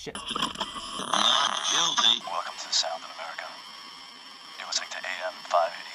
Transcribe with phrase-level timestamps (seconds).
[0.00, 0.16] Shit.
[0.16, 2.24] Not guilty.
[2.24, 3.44] Welcome to the Sound of America.
[4.56, 5.92] You're listening to AM 580.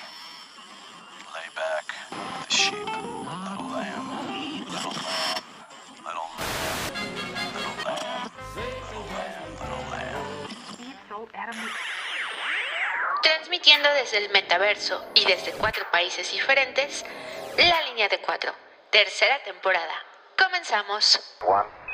[1.33, 2.86] Lay back with the sheep.
[2.86, 4.05] Little lamb.
[4.70, 5.41] Little lamb.
[6.05, 6.62] Little lamb.
[7.57, 8.29] Little lamb.
[8.86, 10.22] Little lamb.
[11.10, 11.66] Little lamb.
[13.24, 17.04] Transmitiendo desde el metaverso y desde cuatro países diferentes,
[17.58, 18.54] La Línea de Cuatro,
[18.92, 19.96] tercera temporada.
[20.38, 21.20] Comenzamos.
[21.42, 21.84] One,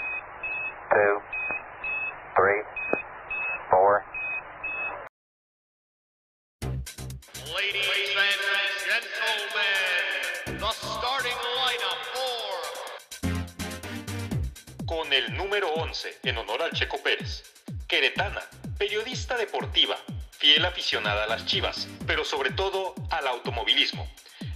[16.23, 17.43] en honor al Checo Pérez.
[17.85, 18.41] Queretana,
[18.77, 19.97] periodista deportiva,
[20.31, 24.09] fiel aficionada a las chivas, pero sobre todo al automovilismo.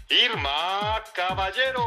[0.08, 1.84] Irma Caballero.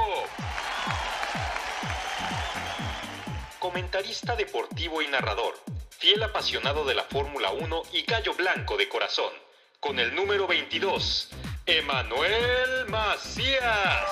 [3.58, 5.58] Comentarista deportivo y narrador,
[5.98, 9.32] fiel apasionado de la Fórmula 1 y gallo blanco de corazón,
[9.80, 11.30] con el número 22,
[11.64, 14.04] Emanuel Macías.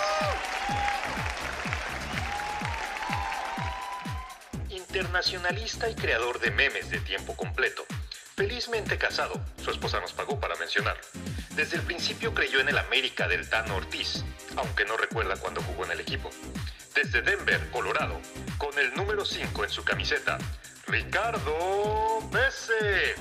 [4.97, 7.85] Internacionalista y creador de memes de tiempo completo.
[8.35, 11.03] Felizmente casado, su esposa nos pagó para mencionarlo.
[11.51, 14.25] Desde el principio creyó en el América del Tano Ortiz,
[14.57, 16.31] aunque no recuerda cuando jugó en el equipo.
[16.95, 18.19] Desde Denver, Colorado,
[18.57, 20.39] con el número 5 en su camiseta,
[20.87, 23.17] Ricardo Bese.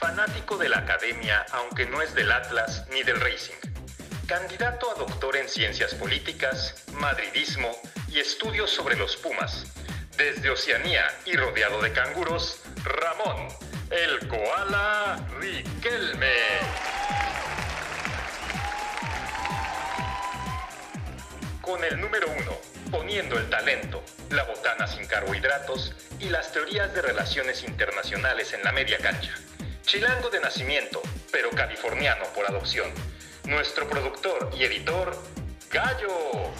[0.00, 3.54] Fanático de la academia, aunque no es del Atlas ni del Racing.
[4.26, 7.70] Candidato a doctor en ciencias políticas, madridismo
[8.12, 9.66] y estudios sobre los Pumas.
[10.16, 13.48] Desde Oceanía y rodeado de canguros, Ramón,
[13.90, 16.34] el koala Riquelme.
[21.60, 22.52] Con el número uno,
[22.90, 28.72] poniendo el talento, la botana sin carbohidratos y las teorías de relaciones internacionales en la
[28.72, 29.34] media cancha.
[29.82, 31.00] Chilango de nacimiento,
[31.30, 32.90] pero californiano por adopción.
[33.44, 35.16] Nuestro productor y editor,
[35.70, 36.52] Gallo.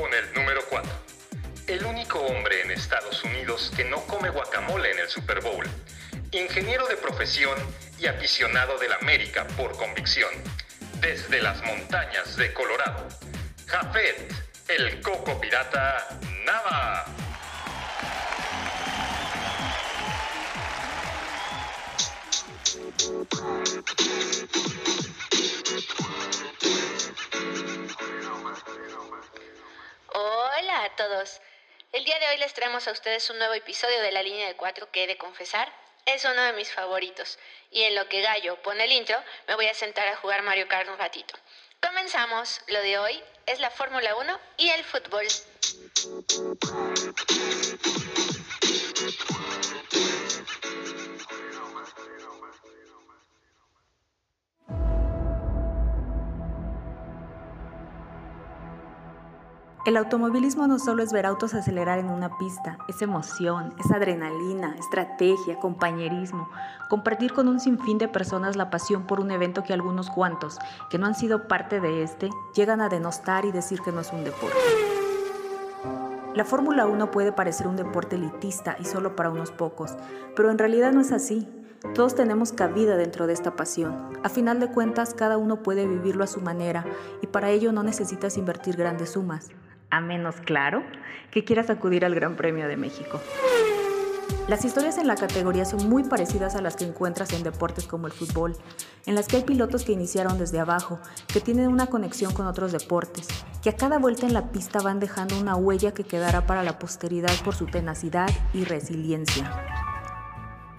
[0.00, 0.90] Con el número 4.
[1.66, 5.68] El único hombre en Estados Unidos que no come guacamole en el Super Bowl.
[6.30, 7.54] Ingeniero de profesión
[7.98, 10.30] y aficionado del América por convicción.
[11.02, 13.08] Desde las montañas de Colorado.
[13.66, 14.32] Jafet,
[14.68, 16.08] el coco pirata
[16.46, 17.04] Nava.
[30.90, 31.40] A todos.
[31.92, 34.56] El día de hoy les traemos a ustedes un nuevo episodio de La Línea de
[34.56, 35.72] Cuatro que he de confesar
[36.06, 37.38] es uno de mis favoritos.
[37.70, 40.66] Y en lo que Gallo pone el intro, me voy a sentar a jugar Mario
[40.68, 41.34] Kart un ratito.
[41.80, 42.60] Comenzamos.
[42.68, 45.26] Lo de hoy es la Fórmula 1 y el fútbol.
[59.90, 64.76] El automovilismo no solo es ver autos acelerar en una pista, es emoción, es adrenalina,
[64.78, 66.48] estrategia, compañerismo,
[66.88, 70.98] compartir con un sinfín de personas la pasión por un evento que algunos cuantos, que
[70.98, 74.22] no han sido parte de este, llegan a denostar y decir que no es un
[74.22, 74.56] deporte.
[76.36, 79.96] La Fórmula 1 puede parecer un deporte elitista y solo para unos pocos,
[80.36, 81.48] pero en realidad no es así.
[81.96, 84.16] Todos tenemos cabida dentro de esta pasión.
[84.22, 86.84] A final de cuentas, cada uno puede vivirlo a su manera
[87.22, 89.50] y para ello no necesitas invertir grandes sumas
[89.90, 90.82] a menos claro
[91.30, 93.20] que quieras acudir al Gran Premio de México.
[94.48, 98.08] Las historias en la categoría son muy parecidas a las que encuentras en deportes como
[98.08, 98.56] el fútbol,
[99.06, 100.98] en las que hay pilotos que iniciaron desde abajo,
[101.32, 103.28] que tienen una conexión con otros deportes,
[103.62, 106.80] que a cada vuelta en la pista van dejando una huella que quedará para la
[106.80, 109.89] posteridad por su tenacidad y resiliencia.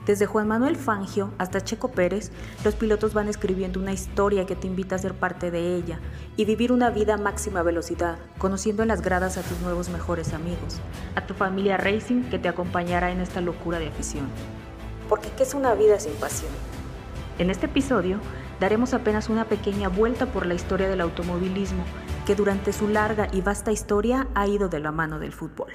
[0.05, 2.31] Desde Juan Manuel Fangio hasta Checo Pérez,
[2.63, 5.99] los pilotos van escribiendo una historia que te invita a ser parte de ella
[6.37, 10.33] y vivir una vida a máxima velocidad, conociendo en las gradas a tus nuevos mejores
[10.33, 10.79] amigos,
[11.15, 14.25] a tu familia racing que te acompañará en esta locura de afición.
[15.07, 16.51] Porque ¿qué es una vida sin pasión?
[17.37, 18.17] En este episodio
[18.59, 21.83] daremos apenas una pequeña vuelta por la historia del automovilismo,
[22.25, 25.71] que durante su larga y vasta historia ha ido de la mano del fútbol.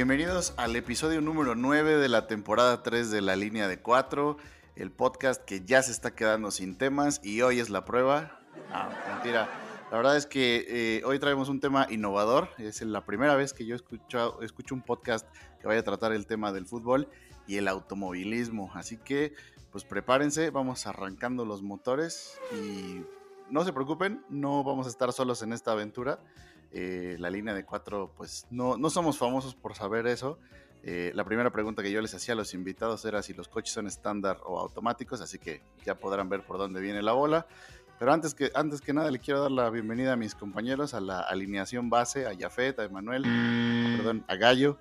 [0.00, 4.38] Bienvenidos al episodio número 9 de la temporada 3 de la línea de 4,
[4.76, 8.40] el podcast que ya se está quedando sin temas y hoy es la prueba.
[8.72, 9.50] Ah, mentira.
[9.90, 12.48] La verdad es que eh, hoy traemos un tema innovador.
[12.56, 15.28] Es la primera vez que yo escucho, escucho un podcast
[15.60, 17.06] que vaya a tratar el tema del fútbol
[17.46, 18.70] y el automovilismo.
[18.72, 19.34] Así que,
[19.70, 23.02] pues prepárense, vamos arrancando los motores y
[23.50, 26.20] no se preocupen, no vamos a estar solos en esta aventura.
[26.72, 30.38] Eh, la línea de cuatro, pues no, no somos famosos por saber eso.
[30.82, 33.74] Eh, la primera pregunta que yo les hacía a los invitados era si los coches
[33.74, 37.46] son estándar o automáticos, así que ya podrán ver por dónde viene la bola.
[37.98, 41.00] Pero antes que, antes que nada le quiero dar la bienvenida a mis compañeros a
[41.00, 43.24] la alineación base, a Jafet, a Emanuel,
[43.98, 44.78] perdón, a Gallo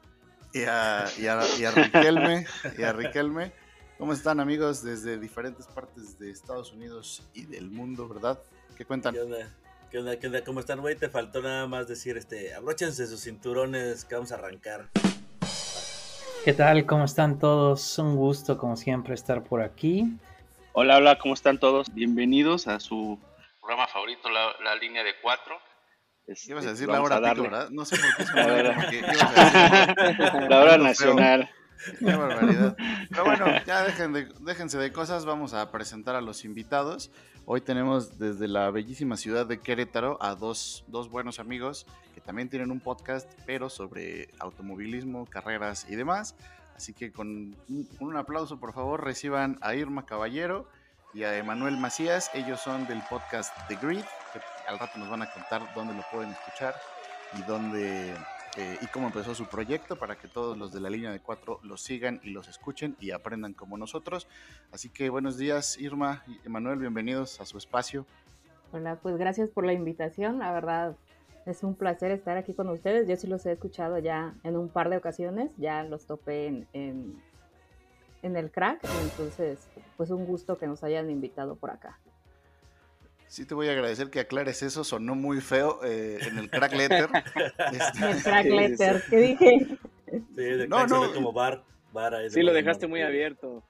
[0.53, 2.45] y a, y a, y a Riquelme,
[2.77, 3.51] y a Riquelme.
[3.97, 8.39] ¿Cómo están amigos desde diferentes partes de Estados Unidos y del mundo, verdad?
[8.77, 9.13] ¿Qué cuentan?
[9.13, 9.53] ¿Qué onda?
[9.91, 10.17] ¿Qué onda?
[10.17, 10.43] ¿Qué onda?
[10.43, 10.95] ¿Cómo están, güey?
[10.95, 14.85] Te faltó nada más decir, este, abróchense sus cinturones que vamos a arrancar.
[16.45, 16.85] ¿Qué tal?
[16.85, 17.97] ¿Cómo están todos?
[17.97, 20.05] Un gusto, como siempre, estar por aquí.
[20.73, 21.91] Hola, hola, ¿cómo están todos?
[21.93, 23.19] Bienvenidos a su
[23.59, 25.55] programa favorito, La, la Línea de Cuatro.
[26.27, 27.43] Este, Ibas a decir la hora pico.
[27.43, 27.69] ¿verdad?
[27.71, 28.35] No sé por qué se
[30.49, 31.49] La hora- nacional.
[31.99, 32.75] Qué barbaridad.
[33.09, 37.11] Pero bueno, ya dejen de- déjense de cosas, vamos a presentar a los invitados.
[37.45, 42.49] Hoy tenemos desde la bellísima ciudad de Querétaro a dos, dos buenos amigos que también
[42.49, 46.35] tienen un podcast, pero sobre automovilismo, carreras y demás.
[46.75, 47.55] Así que con
[47.99, 50.69] un, aplauso, por favor, reciban a Irma Caballero
[51.13, 52.29] y a Emanuel Macías.
[52.33, 56.03] Ellos son del podcast The Grid, que al rato nos van a contar dónde lo
[56.11, 56.75] pueden escuchar
[57.37, 58.13] y dónde
[58.57, 61.59] eh, y cómo empezó su proyecto para que todos los de la línea de cuatro
[61.63, 64.27] los sigan y los escuchen y aprendan como nosotros.
[64.71, 68.05] Así que buenos días, Irma y Emanuel, bienvenidos a su espacio.
[68.71, 70.39] Hola, pues gracias por la invitación.
[70.39, 70.95] La verdad
[71.45, 73.07] es un placer estar aquí con ustedes.
[73.07, 75.51] Yo sí los he escuchado ya en un par de ocasiones.
[75.57, 77.21] Ya los topé en, en,
[78.21, 78.81] en el crack.
[79.01, 79.67] Entonces,
[79.97, 81.99] pues un gusto que nos hayan invitado por acá.
[83.29, 86.73] Sí te voy a agradecer que aclares eso, sonó muy feo eh, en el crack
[86.73, 87.09] letter.
[87.71, 89.67] Este, El crack letter, ¿qué dije?
[90.11, 91.63] Sí, de No, no, como bar.
[91.93, 93.63] bar ahí Sí, lo dejaste muy abierto.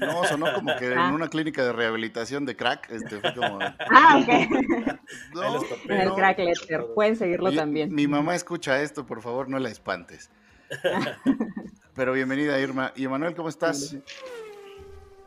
[0.00, 1.12] no, sonó como que en Ah.
[1.14, 2.90] una clínica de rehabilitación de crack.
[2.90, 4.28] Este, fue como, Ah, ok.
[5.34, 5.62] no.
[5.88, 6.86] En el crack letter.
[6.92, 7.94] Pueden seguirlo también.
[7.94, 10.30] Mi mamá escucha esto, por favor, no la espantes.
[11.94, 12.92] Pero bienvenida, Irma.
[12.96, 13.96] Y Emanuel, ¿cómo estás?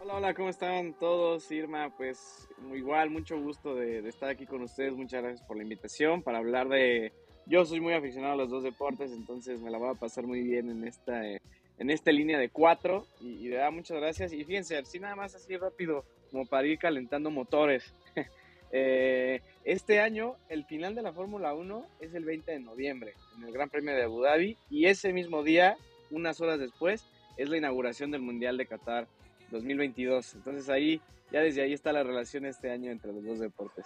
[0.04, 1.50] Hola, hola, ¿cómo están todos?
[1.50, 4.92] Irma, pues igual, mucho gusto de, estar aquí con ustedes.
[4.92, 7.14] Muchas gracias por la invitación para hablar de...
[7.46, 10.42] Yo soy muy aficionado a los dos deportes, entonces me la voy a pasar muy
[10.42, 11.40] bien en esta, eh,
[11.78, 13.08] en esta línea de cuatro.
[13.22, 14.34] Y, y de muchas gracias.
[14.34, 17.94] Y fíjense, así nada más así rápido, como para ir calentando motores.
[18.76, 23.44] Eh, este año, el final de la Fórmula 1 es el 20 de noviembre, en
[23.44, 24.58] el Gran Premio de Abu Dhabi.
[24.72, 25.78] Y ese mismo día,
[26.10, 27.06] unas horas después,
[27.38, 29.08] es la inauguración del Mundial de Qatar
[29.54, 30.36] 2022.
[30.36, 31.02] Entonces ahí,
[31.32, 33.86] ya desde ahí está la relación este año entre los dos deportes.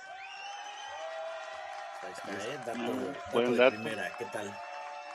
[2.01, 2.57] Ahí está, ¿eh?
[2.65, 3.75] Dato, dato buen dato.
[3.75, 4.11] primera.
[4.17, 4.51] ¿Qué tal?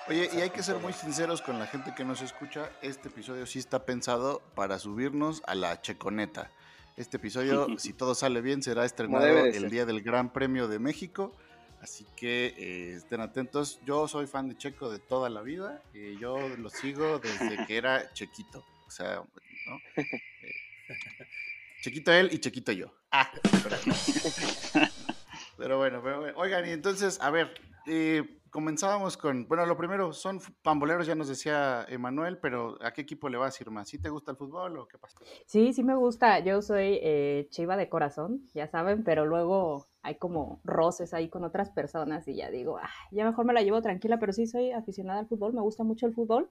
[0.09, 2.71] Oye, y hay que ser muy sinceros con la gente que nos escucha.
[2.83, 6.51] Este episodio sí está pensado para subirnos a la checoneta.
[6.97, 9.71] Este episodio, si todo sale bien, será estrenado el ser.
[9.71, 11.33] día del Gran Premio de México.
[11.81, 13.81] Así que eh, estén atentos.
[13.85, 15.83] Yo soy fan de Checo de toda la vida.
[15.95, 18.65] y yo lo sigo desde que era Chequito.
[18.87, 19.23] O sea,
[19.67, 19.81] ¿no?
[21.81, 22.93] Chequito él y Chequito yo.
[23.11, 23.31] Ah,
[25.57, 26.39] pero bueno, pero bueno.
[26.39, 27.53] oigan, y entonces, a ver,
[27.87, 33.03] eh, comenzábamos con, bueno, lo primero, son pamboleros, ya nos decía Emanuel, pero ¿a qué
[33.03, 33.85] equipo le vas, Irma?
[33.85, 35.19] ¿Sí te gusta el fútbol o qué pasa?
[35.47, 36.39] Sí, sí me gusta.
[36.41, 41.45] Yo soy eh, chiva de corazón, ya saben, pero luego hay como roces ahí con
[41.45, 44.73] otras personas y ya digo, "Ah, ya mejor me la llevo tranquila, pero sí soy
[44.73, 46.51] aficionada al fútbol, me gusta mucho el fútbol,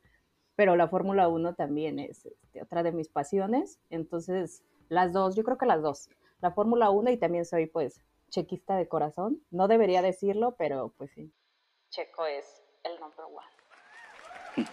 [0.61, 3.79] pero la Fórmula 1 también es este, otra de mis pasiones.
[3.89, 6.07] Entonces, las dos, yo creo que las dos.
[6.39, 7.99] La Fórmula 1 y también soy pues
[8.29, 9.41] chequista de corazón.
[9.49, 11.33] No debería decirlo, pero pues sí.
[11.89, 14.67] Checo es el number one.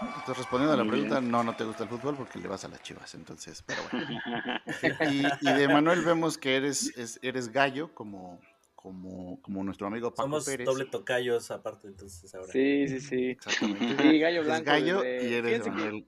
[0.00, 2.68] Entonces, respondiendo a la pregunta, no, no te gusta el fútbol porque le vas a
[2.68, 4.06] las chivas, entonces, pero bueno.
[5.10, 8.38] Y, y de Emanuel vemos que eres, es- eres gallo, como,
[8.86, 10.64] como, como nuestro amigo Paco Somos Pérez.
[10.64, 12.52] doble tocayos aparte, entonces ahora.
[12.52, 13.30] Sí, sí, sí.
[13.30, 13.96] Exactamente.
[14.00, 14.64] Sí, gallo blanco.
[14.64, 16.04] gallo desde- y eres fíjense que-.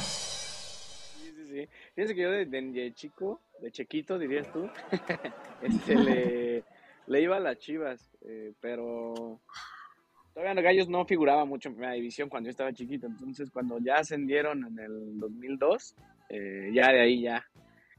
[0.00, 1.68] Sí, sí, sí.
[1.94, 4.66] Fíjense que yo de, de- de chico, de chiquito dirías tú,
[5.60, 6.64] este, le,
[7.06, 9.38] le iba a las chivas, eh, pero
[10.32, 13.06] todavía los gallos no figuraba mucho en primera división cuando yo estaba chiquito.
[13.08, 15.94] Entonces, cuando ya ascendieron en el 2002,
[16.30, 17.44] eh, ya de ahí ya,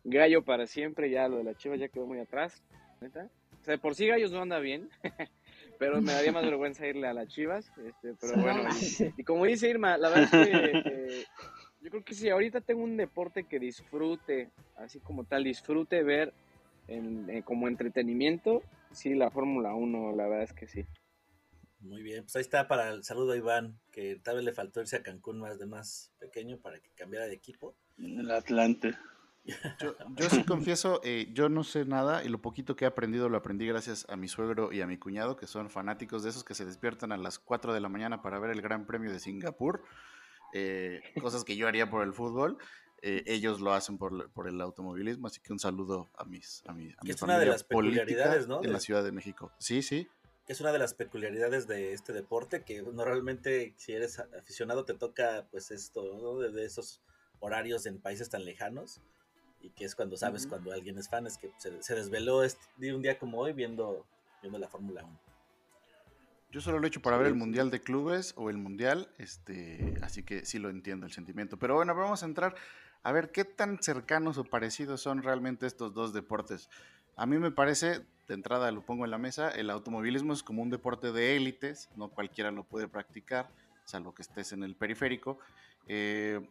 [0.03, 2.63] gallo para siempre, ya lo de las chivas ya quedó muy atrás.
[2.99, 3.29] ¿neta?
[3.67, 4.89] O sea, de por sí gallos no anda bien,
[5.77, 8.61] pero me daría más vergüenza irle a las Chivas, este, pero bueno,
[9.17, 11.25] y, y como dice Irma, la verdad es que eh,
[11.81, 16.31] yo creo que si ahorita tengo un deporte que disfrute, así como tal, disfrute ver
[16.87, 20.85] en- eh, como entretenimiento, sí, la Fórmula 1, la verdad es que sí.
[21.81, 24.79] Muy bien, pues ahí está para el saludo a Iván, que tal vez le faltó
[24.79, 27.75] irse a Cancún más de más pequeño para que cambiara de equipo.
[27.97, 28.93] El Atlante.
[29.79, 33.29] Yo, yo sí confieso, eh, yo no sé nada y lo poquito que he aprendido
[33.29, 36.43] lo aprendí gracias a mi suegro y a mi cuñado, que son fanáticos de esos
[36.43, 39.19] que se despiertan a las 4 de la mañana para ver el Gran Premio de
[39.19, 39.83] Singapur,
[40.53, 42.57] eh, cosas que yo haría por el fútbol.
[43.03, 46.73] eh, ellos lo hacen por, por el automovilismo, así que un saludo a mis a
[46.73, 48.57] mi, a mi Es una de las peculiaridades, ¿no?
[48.57, 49.51] en de- la Ciudad de México.
[49.59, 50.07] Sí, sí.
[50.47, 54.95] que es una de las peculiaridades de este deporte, que normalmente si eres aficionado te
[54.95, 56.39] toca pues esto, ¿no?
[56.39, 57.01] de esos
[57.39, 58.99] horarios en países tan lejanos,
[59.61, 62.63] y que es cuando sabes cuando alguien es fan, es que se, se desveló este,
[62.77, 64.05] de un día como hoy viendo,
[64.41, 65.19] viendo la Fórmula 1.
[66.49, 69.95] Yo solo lo he hecho para ver el Mundial de Clubes o el Mundial, este,
[70.01, 71.57] así que sí lo entiendo el sentimiento.
[71.57, 72.55] Pero bueno, vamos a entrar
[73.03, 76.69] a ver qué tan cercanos o parecidos son realmente estos dos deportes.
[77.17, 80.61] A mí me parece, de entrada lo pongo en la mesa, el automovilismo es como
[80.61, 83.49] un deporte de élites, no cualquiera lo puede practicar,
[83.83, 85.39] salvo que estés en el periférico,
[85.87, 86.41] eh,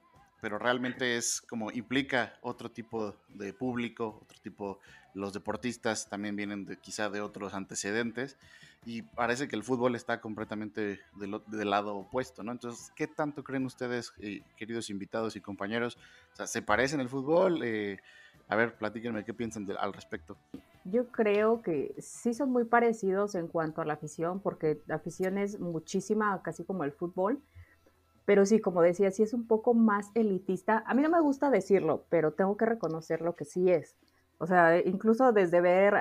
[0.40, 4.78] pero realmente es como implica otro tipo de público, otro tipo,
[5.14, 8.36] los deportistas también vienen de, quizá de otros antecedentes
[8.84, 12.52] y parece que el fútbol está completamente del, del lado opuesto, ¿no?
[12.52, 15.96] Entonces, ¿qué tanto creen ustedes, eh, queridos invitados y compañeros?
[16.34, 17.62] O sea, ¿se parecen el fútbol?
[17.64, 17.98] Eh,
[18.48, 20.36] a ver, platíquenme qué piensan de- al respecto.
[20.84, 25.36] Yo creo que sí son muy parecidos en cuanto a la afición, porque la afición
[25.36, 27.40] es muchísima, casi como el fútbol.
[28.26, 30.82] Pero sí, como decía, sí es un poco más elitista.
[30.86, 33.96] A mí no me gusta decirlo, pero tengo que reconocer lo que sí es.
[34.38, 35.94] O sea, incluso desde ver,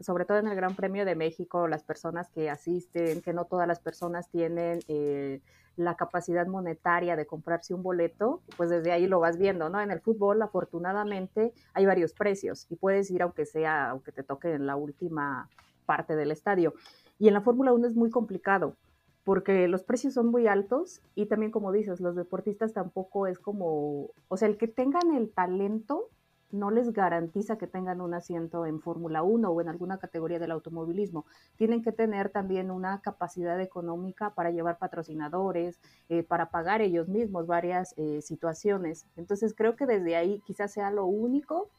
[0.00, 3.66] sobre todo en el Gran Premio de México, las personas que asisten, que no todas
[3.66, 5.40] las personas tienen eh,
[5.76, 9.80] la capacidad monetaria de comprarse un boleto, pues desde ahí lo vas viendo, ¿no?
[9.80, 14.52] En el fútbol, afortunadamente, hay varios precios y puedes ir aunque sea, aunque te toque
[14.52, 15.48] en la última
[15.86, 16.74] parte del estadio.
[17.18, 18.76] Y en la Fórmula 1 es muy complicado
[19.24, 24.10] porque los precios son muy altos y también, como dices, los deportistas tampoco es como,
[24.28, 26.08] o sea, el que tengan el talento
[26.52, 30.50] no les garantiza que tengan un asiento en Fórmula 1 o en alguna categoría del
[30.50, 31.24] automovilismo.
[31.56, 37.46] Tienen que tener también una capacidad económica para llevar patrocinadores, eh, para pagar ellos mismos
[37.46, 39.06] varias eh, situaciones.
[39.16, 41.70] Entonces creo que desde ahí quizás sea lo único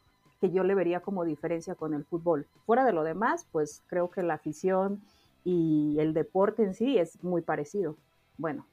[0.41, 2.47] que yo le vería como diferencia con el fútbol.
[2.65, 5.01] Fuera de lo demás, pues creo que la afición
[5.43, 7.97] y el deporte en sí es muy parecido.
[8.37, 8.65] Bueno,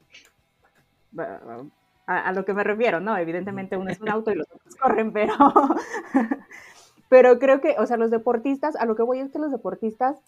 [2.07, 3.17] a, lo que me refiero, ¿no?
[3.17, 5.35] Evidentemente uno es un auto y los otros corren, pero,
[7.09, 10.21] pero creo que, o sea, los deportistas, a lo que voy es que los deportistas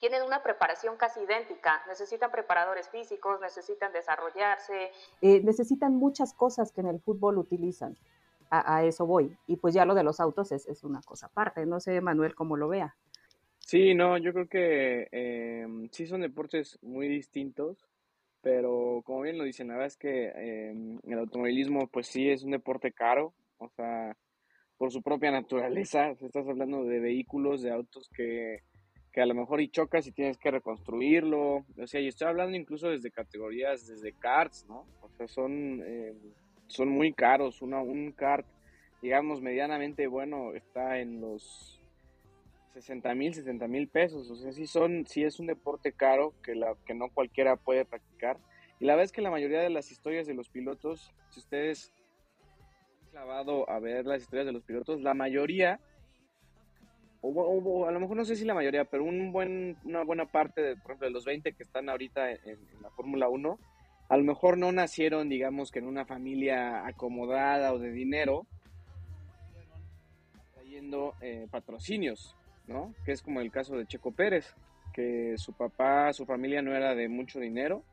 [0.00, 6.80] tienen una preparación casi idéntica, necesitan preparadores físicos, necesitan desarrollarse, eh, necesitan muchas cosas que
[6.80, 7.96] en el fútbol utilizan.
[8.50, 9.38] A, a eso voy.
[9.46, 11.64] Y pues ya lo de los autos es, es, una cosa aparte.
[11.64, 12.96] No sé, Manuel, cómo lo vea.
[13.72, 17.88] Sí, no, yo creo que eh, sí son deportes muy distintos,
[18.42, 20.74] pero como bien lo dicen, la verdad es que eh,
[21.04, 24.14] el automovilismo pues sí es un deporte caro, o sea,
[24.76, 28.58] por su propia naturaleza, estás hablando de vehículos, de autos que,
[29.10, 32.58] que a lo mejor y chocas y tienes que reconstruirlo, o sea, y estoy hablando
[32.58, 34.84] incluso desde categorías, desde karts, ¿no?
[35.00, 36.12] O sea, son, eh,
[36.66, 38.46] son muy caros, Una, un kart,
[39.00, 41.81] digamos, medianamente bueno, está en los
[42.72, 44.30] 60 mil, 70 mil pesos.
[44.30, 47.84] O sea, sí, son, sí es un deporte caro que, la, que no cualquiera puede
[47.84, 48.38] practicar.
[48.80, 51.92] Y la verdad es que la mayoría de las historias de los pilotos, si ustedes
[53.02, 55.80] han clavado a ver las historias de los pilotos, la mayoría,
[57.20, 60.60] o, a lo mejor no sé si la mayoría, pero un buen, una buena parte,
[60.60, 63.58] de, por ejemplo, de los 20 que están ahorita en, en la Fórmula 1,
[64.08, 68.46] a lo mejor no nacieron, digamos, que en una familia acomodada o de dinero,
[70.54, 72.36] trayendo eh, patrocinios.
[72.66, 72.94] ¿No?
[73.04, 74.54] Que es como el caso de Checo Pérez,
[74.92, 77.84] que su papá, su familia no era de mucho dinero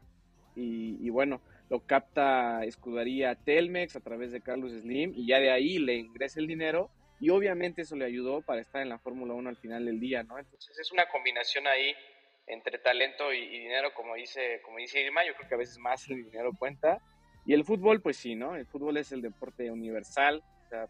[0.56, 5.78] y, bueno, lo capta escudería Telmex a través de Carlos Slim y ya de ahí
[5.78, 6.90] le ingresa el dinero
[7.22, 10.24] y obviamente eso le ayudó para estar en la Fórmula 1 al final del día,
[10.24, 10.38] ¿no?
[10.38, 11.94] Entonces es una combinación ahí
[12.48, 16.10] entre talento y, dinero, como dice, como dice Irma, yo creo que a veces más
[16.10, 17.00] el dinero cuenta.
[17.46, 18.56] Y el fútbol, pues sí, ¿no?
[18.56, 20.88] El fútbol es el deporte universal, o sea,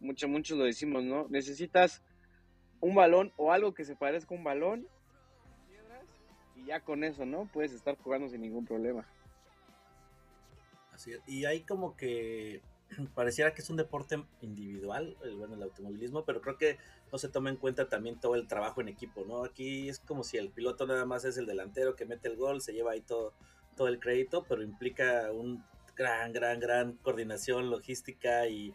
[0.00, 1.26] lo decimos, ¿no?
[1.28, 2.02] Necesitas
[2.80, 4.86] un balón o algo que se parezca a un balón
[6.56, 7.48] y ya con eso, ¿no?
[7.52, 9.06] Puedes estar jugando sin ningún problema.
[10.92, 11.12] Así.
[11.26, 12.60] Y hay como que
[13.14, 16.78] pareciera que es un deporte individual, el, bueno, el automovilismo, pero creo que
[17.12, 19.44] no se toma en cuenta también todo el trabajo en equipo, ¿no?
[19.44, 22.60] Aquí es como si el piloto nada más es el delantero que mete el gol,
[22.60, 23.32] se lleva ahí todo,
[23.76, 25.64] todo el crédito, pero implica un
[25.96, 28.74] gran, gran, gran coordinación logística y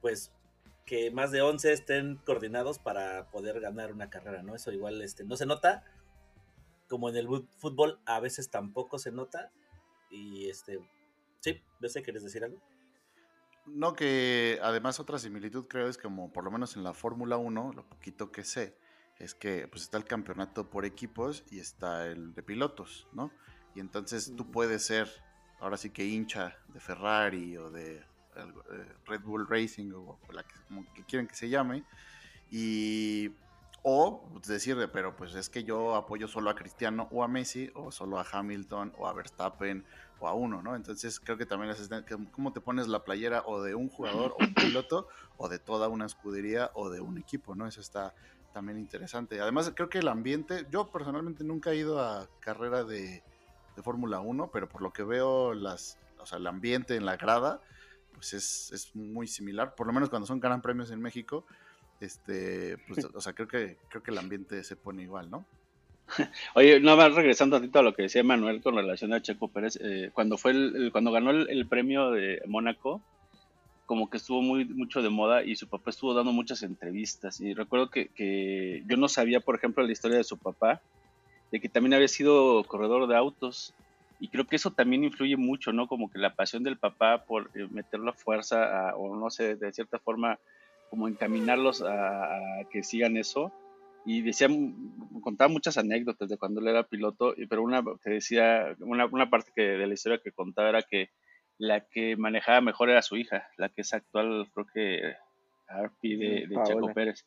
[0.00, 0.32] pues
[0.88, 4.54] que más de 11 estén coordinados para poder ganar una carrera, ¿no?
[4.54, 5.84] Eso igual este, no se nota,
[6.88, 7.28] como en el
[7.58, 9.52] fútbol a veces tampoco se nota.
[10.10, 10.80] Y este,
[11.40, 12.58] sí, no sé, ¿quieres decir algo?
[13.66, 17.72] No, que además otra similitud creo es como por lo menos en la Fórmula 1,
[17.76, 18.74] lo poquito que sé,
[19.18, 23.30] es que pues está el campeonato por equipos y está el de pilotos, ¿no?
[23.74, 25.06] Y entonces tú puedes ser,
[25.60, 28.02] ahora sí que hincha de Ferrari o de
[29.06, 31.84] Red Bull Racing o la que, como que quieren que se llame,
[32.50, 33.32] y
[33.82, 37.92] o decir, pero pues es que yo apoyo solo a Cristiano o a Messi, o
[37.92, 39.84] solo a Hamilton, o a Verstappen,
[40.20, 40.74] o a uno, ¿no?
[40.74, 41.88] Entonces creo que también es
[42.32, 45.88] cómo te pones la playera o de un jugador o un piloto, o de toda
[45.88, 47.66] una escudería o de un equipo, ¿no?
[47.66, 48.14] Eso está
[48.52, 49.40] también interesante.
[49.40, 53.22] Además, creo que el ambiente, yo personalmente nunca he ido a carrera de,
[53.76, 57.16] de Fórmula 1, pero por lo que veo, las, o sea, el ambiente en la
[57.16, 57.60] grada,
[58.18, 61.46] pues es, es muy similar, por lo menos cuando son gran premios en México,
[62.00, 65.46] este, pues, o sea, creo que, creo que el ambiente se pone igual, ¿no?
[66.54, 70.10] Oye, no más regresando a lo que decía Manuel con relación a Checo Pérez, eh,
[70.12, 73.00] cuando fue el, cuando ganó el, premio de Mónaco,
[73.86, 77.54] como que estuvo muy mucho de moda y su papá estuvo dando muchas entrevistas y
[77.54, 80.82] recuerdo que, que yo no sabía, por ejemplo, la historia de su papá,
[81.52, 83.74] de que también había sido corredor de autos
[84.20, 85.86] y creo que eso también influye mucho, ¿no?
[85.86, 89.72] Como que la pasión del papá por eh, meter la fuerza o no sé, de
[89.72, 90.38] cierta forma,
[90.90, 93.52] como encaminarlos a, que sigan eso.
[94.04, 94.48] Y decía,
[95.20, 99.52] contaba muchas anécdotas de cuando él era piloto, pero una que decía, una, una parte
[99.54, 101.10] que, de la historia que contaba era que
[101.58, 105.16] la que manejaba mejor era su hija, la que es actual, creo que
[105.68, 107.26] Harpy de, de Checo Pérez.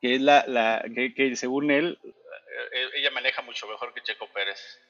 [0.00, 4.26] Que es la, la que, que según él, eh, ella maneja mucho mejor que Checo
[4.32, 4.80] Pérez.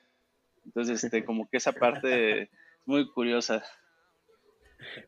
[0.70, 2.48] Entonces, este, como que esa parte es
[2.86, 3.62] muy curiosa.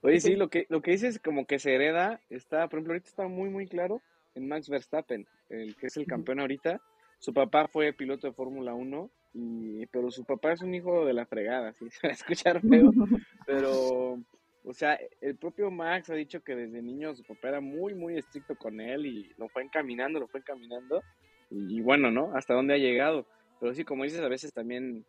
[0.03, 3.09] Oye, sí, lo que, lo que dices como que se hereda, está, por ejemplo, ahorita
[3.09, 4.03] está muy, muy claro
[4.35, 6.81] en Max Verstappen, el que es el campeón ahorita.
[7.19, 11.15] Su papá fue piloto de Fórmula 1, y, pero su papá es un hijo de
[11.15, 12.91] la fregada, sí, se va a escuchar feo,
[13.47, 14.19] pero,
[14.65, 18.19] o sea, el propio Max ha dicho que desde niño su papá era muy, muy
[18.19, 21.03] estricto con él y lo fue encaminando, lo fue encaminando,
[21.51, 22.35] y, y bueno, ¿no?
[22.35, 23.27] Hasta dónde ha llegado.
[23.61, 25.05] Pero sí, como dices, a veces también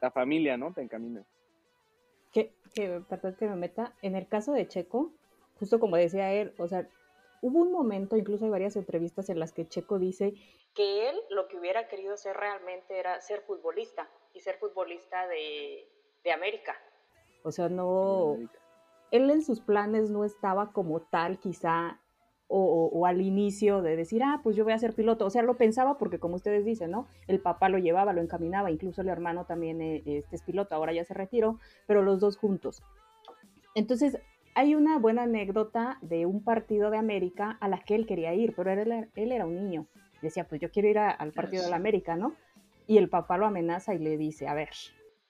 [0.00, 0.72] la familia, ¿no?
[0.72, 1.24] Te encamina.
[2.32, 5.12] Que, que, perdón que me meta, en el caso de Checo,
[5.58, 6.88] justo como decía él, o sea,
[7.42, 10.34] hubo un momento, incluso hay varias entrevistas en las que Checo dice
[10.74, 15.88] que él lo que hubiera querido ser realmente era ser futbolista y ser futbolista de,
[16.22, 16.76] de América.
[17.42, 18.36] O sea, no,
[19.10, 22.00] él en sus planes no estaba como tal quizá
[22.52, 25.24] o, al inicio de decir, ah, pues yo voy a ser piloto.
[25.24, 27.06] O sea, lo pensaba porque, como ustedes dicen, ¿no?
[27.28, 30.92] El papá lo llevaba, lo encaminaba, incluso el hermano también eh, este es piloto, ahora
[30.92, 32.82] ya se retiró, pero los dos juntos.
[33.74, 34.18] Entonces,
[34.54, 38.52] hay una buena anécdota de un partido de América a la que él quería ir,
[38.56, 39.86] pero él, él era un niño.
[40.20, 42.34] Decía, pues yo quiero ir al partido de la América, ¿no?
[42.88, 44.70] Y el papá lo amenaza y le dice, a ver,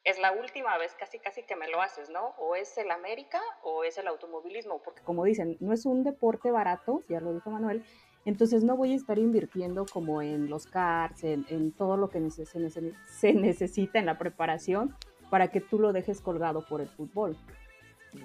[0.04, 2.34] es la última vez casi casi que me lo haces, ¿no?
[2.38, 6.50] O es el América o es el automovilismo, porque como dicen, no es un deporte
[6.50, 7.84] barato, ya lo dijo Manuel,
[8.24, 12.44] entonces no voy a estar invirtiendo como en los cars, en, todo lo que se,
[12.46, 14.94] se, necesita en la preparación
[15.30, 17.36] para que tú lo dejes colgado por el fútbol.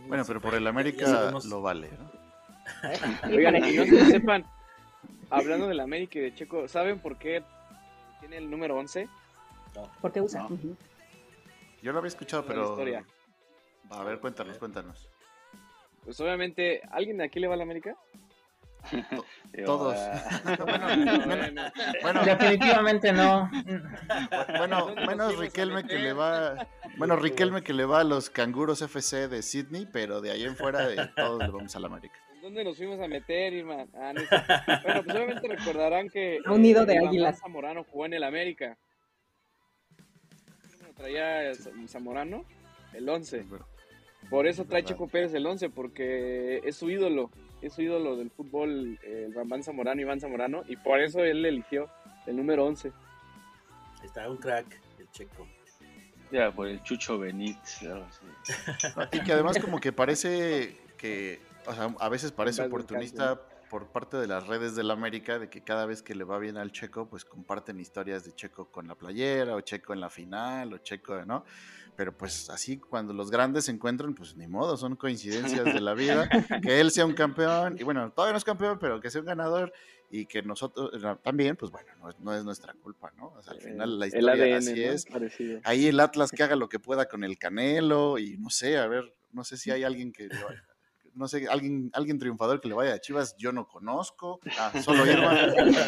[0.08, 2.26] Bueno, pero por el América lo vale, ¿no?
[3.30, 4.44] Oigan, y no se sepan,
[5.30, 7.44] hablando del América y de Checo, ¿saben por qué
[8.20, 9.08] tiene el número 11?
[9.76, 9.90] No.
[10.02, 10.48] Porque usa.
[11.86, 12.76] Yo lo había escuchado, pero.
[13.92, 15.08] A ver, cuéntanos, cuéntanos.
[16.04, 17.96] Pues obviamente, ¿alguien de aquí le va a la América?
[19.66, 19.96] Todos.
[22.02, 23.52] bueno, definitivamente no.
[24.58, 26.68] Bueno, menos Riquelme que le va,
[26.98, 30.56] bueno, Riquelme que le va a los Canguros FC de Sydney, pero de ahí en
[30.56, 32.16] fuera de todos le vamos a la América.
[32.42, 33.86] ¿Dónde nos fuimos a meter, Irma?
[33.94, 34.12] Ah,
[34.84, 37.40] bueno, pues obviamente recordarán que Unido de Águilas.
[37.40, 38.76] Zamorano jugó en el América
[40.96, 41.54] traía
[41.88, 42.46] Zamorano
[42.94, 43.46] el 11.
[44.30, 47.30] Por eso trae Checo Pérez el 11, porque es su ídolo,
[47.62, 51.90] es su ídolo del fútbol, el Rambán Zamorano, Iván Zamorano, y por eso él eligió
[52.26, 52.92] el número 11.
[54.04, 54.66] Está un crack,
[55.00, 55.48] el Checo.
[56.32, 57.82] Ya, por el Chucho Benítez.
[59.12, 63.40] Y que además como que parece que, o sea, a veces parece oportunista
[63.76, 66.56] por parte de las redes del América de que cada vez que le va bien
[66.56, 70.72] al Checo, pues comparten historias de Checo con la playera, o Checo en la final,
[70.72, 71.44] o Checo, ¿no?
[71.98, 75.94] Pero pues así cuando los grandes se encuentran, pues ni modo, son coincidencias de la
[75.94, 76.30] vida.
[76.64, 79.28] Que él sea un campeón, y bueno, todavía no es campeón, pero que sea un
[79.28, 79.74] ganador
[80.10, 83.34] y que nosotros también, pues bueno, no es, no es nuestra culpa, ¿no?
[83.38, 84.92] O sea, al final la historia ADN, así ¿no?
[84.94, 85.06] es.
[85.06, 85.60] Parecido.
[85.66, 88.88] Ahí el Atlas que haga lo que pueda con el Canelo y no sé, a
[88.88, 90.30] ver, no sé si hay alguien que
[91.16, 94.40] no sé, alguien, alguien triunfador que le vaya a Chivas, yo no conozco.
[94.60, 95.38] Ah, solo Irma,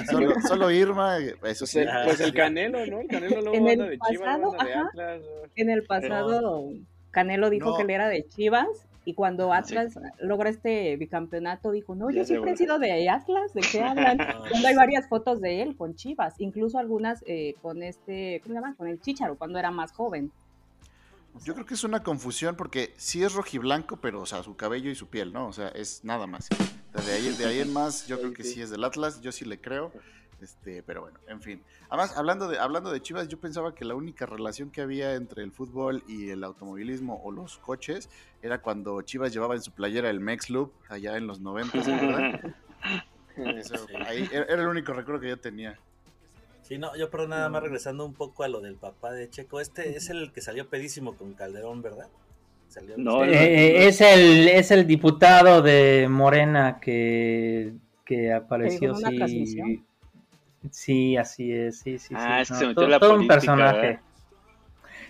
[0.09, 1.79] solo, solo Irma, eso Pues sí.
[1.79, 2.99] el, pues el Canelo, ¿no?
[3.01, 5.49] El Canelo luego En el anda de Chivas, pasado, anda de.
[5.55, 6.69] En el pasado,
[7.11, 7.77] Canelo dijo No.
[7.77, 8.67] que él era de Chivas
[9.05, 9.57] y cuando Sí.
[9.75, 13.61] Atlas logra este bicampeonato dijo, no, Ya yo se siempre he sido de Atlas, ¿de
[13.61, 14.17] qué hablan?
[14.51, 18.59] Cuando hay varias fotos de él con Chivas, incluso algunas eh, con este, ¿cómo se
[18.61, 18.75] llama?
[18.75, 20.31] Con el Chicharo, cuando era más joven.
[21.37, 24.55] O Yo creo que es una confusión porque sí es rojiblanco, pero o sea, su
[24.55, 25.47] cabello y su piel, ¿no?
[25.47, 26.49] O sea, es nada más.
[26.49, 29.45] De ahí, de ahí en más, yo creo que sí es del Atlas, yo sí
[29.45, 29.91] le creo.
[30.41, 31.63] Este, pero bueno, en fin.
[31.89, 35.43] Además, hablando de, hablando de Chivas, yo pensaba que la única relación que había entre
[35.43, 38.09] el fútbol y el automovilismo o los coches
[38.41, 42.55] era cuando Chivas llevaba en su playera el Mex Loop allá en los 90, ¿verdad?
[43.57, 45.79] Eso, ahí era el único recuerdo que yo tenía.
[46.67, 49.61] Sí, no, yo pero nada más regresando un poco a lo del papá de Checo.
[49.61, 52.09] Este es el que salió pedísimo con Calderón, ¿verdad?
[52.67, 57.73] Salió No, Eh, el- eh, es, el, es el diputado de Morena que,
[58.05, 59.83] que apareció, sí.
[60.69, 62.41] Sí, así es, sí, sí, Ah, sí.
[62.41, 63.87] es que no, se metió to- en la todo un personaje.
[63.87, 64.01] ¿verdad?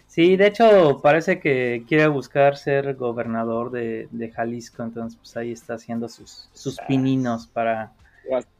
[0.06, 5.52] Sí, de hecho parece que quiere buscar ser gobernador de, de Jalisco, entonces pues ahí
[5.54, 7.93] está haciendo sus, sus pininos para...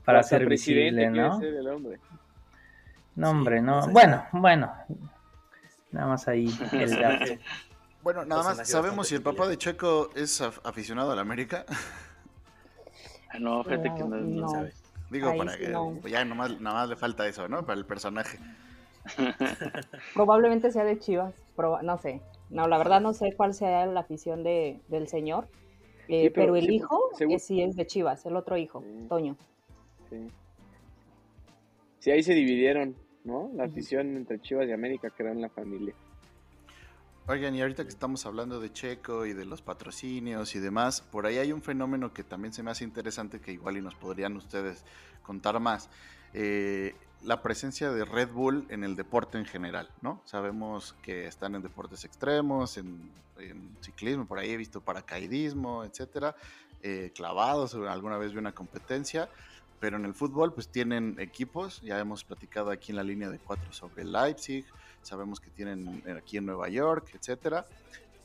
[0.04, 1.40] Para ser presidente visible, ¿no?
[1.40, 2.00] ser el hombre.
[3.18, 3.80] No, Sí, hombre, no.
[3.82, 4.72] pues Bueno, bueno.
[5.92, 7.26] Nada más ahí el dato.
[8.04, 11.66] Bueno, nada más, ¿sabemos si el papá de Checo es af- aficionado a la América?
[13.30, 14.48] Ah, no, fíjate que no, no No.
[14.50, 14.82] sabes.
[15.10, 16.00] Digo, Ahí para sí que no.
[16.08, 17.66] ya nomás, nada más le falta eso, ¿no?
[17.66, 18.40] Para el personaje.
[20.14, 22.22] Probablemente sea de Chivas, proba- no sé.
[22.50, 25.48] No, la verdad no sé cuál sea la afición de, del señor,
[26.08, 28.82] eh, Sí, pero, pero el sí, hijo según- sí es de Chivas, el otro hijo,
[28.82, 29.06] Sí.
[29.10, 29.36] Toño.
[30.10, 30.28] Sí.
[32.00, 32.96] Sí, ahí se dividieron,
[33.28, 33.52] ¿no?
[33.54, 35.94] La afición entre Chivas y América crearon la familia.
[37.28, 41.26] Oigan, y ahorita que estamos hablando de Checo y de los patrocinios y demás, por
[41.26, 44.38] ahí hay un fenómeno que también se me hace interesante que igual y nos podrían
[44.38, 44.86] ustedes
[45.24, 45.90] contar más.
[46.34, 50.22] Eh, la presencia de Red Bull en el deporte en general, ¿no?
[50.24, 56.36] Sabemos que están en deportes extremos, en, en ciclismo, por ahí he visto paracaidismo, etcétera,
[56.82, 59.30] eh, clavados, alguna vez vi una competencia,
[59.80, 63.40] pero en el fútbol pues tienen equipos, ya hemos platicado aquí en la línea de
[63.40, 64.66] cuatro sobre Leipzig,
[65.02, 67.66] sabemos que tienen aquí en Nueva York, etcétera,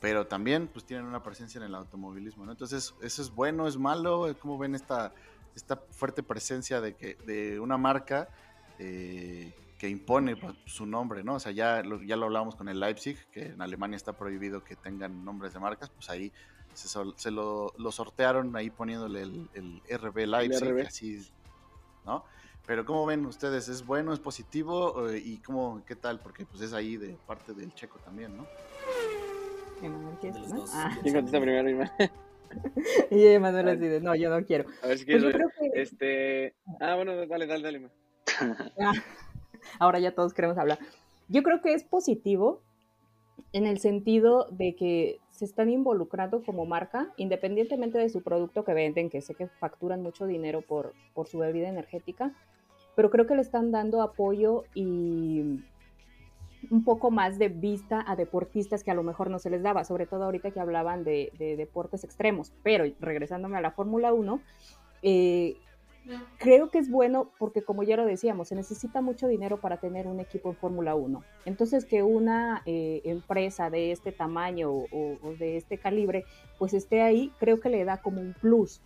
[0.01, 2.51] pero también pues tienen una presencia en el automovilismo, ¿no?
[2.51, 4.35] Entonces, ¿eso es bueno, es malo?
[4.39, 5.13] ¿Cómo ven esta,
[5.55, 8.27] esta fuerte presencia de, que, de una marca
[8.79, 11.35] eh, que impone pues, su nombre, ¿no?
[11.35, 14.63] O sea, ya lo, ya lo hablábamos con el Leipzig, que en Alemania está prohibido
[14.63, 16.31] que tengan nombres de marcas, pues ahí
[16.73, 20.87] se, sol- se lo, lo sortearon ahí poniéndole el, el RB Leipzig, RB.
[20.87, 21.21] así,
[22.05, 22.23] ¿no?
[22.65, 23.67] Pero ¿cómo ven ustedes?
[23.67, 25.09] ¿Es bueno, es positivo?
[25.09, 26.19] Eh, ¿Y cómo, qué tal?
[26.19, 28.45] Porque pues es ahí de parte del checo también, ¿no?
[30.73, 31.91] Ah, ¿Quién contesta primero, Irma?
[33.11, 34.65] y Emanuel así de, no, yo no quiero.
[34.81, 35.35] A ver si Pues quieres yo ver.
[35.35, 36.55] creo que Este.
[36.79, 37.89] Ah, bueno, dale, dale, dale.
[38.79, 38.93] Ah,
[39.79, 40.79] ahora ya todos queremos hablar.
[41.27, 42.61] Yo creo que es positivo
[43.51, 48.73] en el sentido de que se están involucrando como marca, independientemente de su producto que
[48.73, 52.33] venden, que sé que facturan mucho dinero por, por su bebida energética,
[52.95, 55.61] pero creo que le están dando apoyo y
[56.71, 59.83] un poco más de vista a deportistas que a lo mejor no se les daba,
[59.83, 62.53] sobre todo ahorita que hablaban de, de deportes extremos.
[62.63, 64.41] Pero regresándome a la Fórmula 1,
[65.01, 65.57] eh,
[66.37, 70.07] creo que es bueno porque como ya lo decíamos, se necesita mucho dinero para tener
[70.07, 71.23] un equipo en Fórmula 1.
[71.45, 76.25] Entonces que una eh, empresa de este tamaño o, o de este calibre
[76.57, 78.81] pues esté ahí, creo que le da como un plus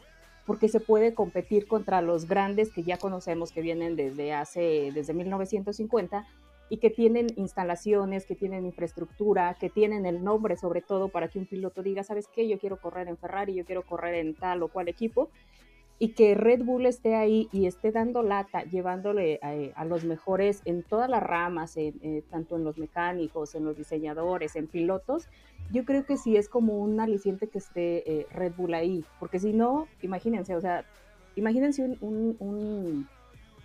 [0.45, 5.13] porque se puede competir contra los grandes que ya conocemos que vienen desde hace desde
[5.13, 6.25] 1950
[6.69, 11.39] y que tienen instalaciones, que tienen infraestructura, que tienen el nombre sobre todo para que
[11.39, 12.47] un piloto diga, ¿sabes qué?
[12.47, 15.29] Yo quiero correr en Ferrari, yo quiero correr en tal o cual equipo
[15.99, 20.61] y que Red Bull esté ahí y esté dando lata, llevándole a, a los mejores
[20.65, 25.27] en todas las ramas, en, eh, tanto en los mecánicos, en los diseñadores, en pilotos,
[25.71, 29.39] yo creo que sí es como un aliciente que esté eh, Red Bull ahí, porque
[29.39, 30.85] si no, imagínense, o sea,
[31.35, 33.07] imagínense un, un, un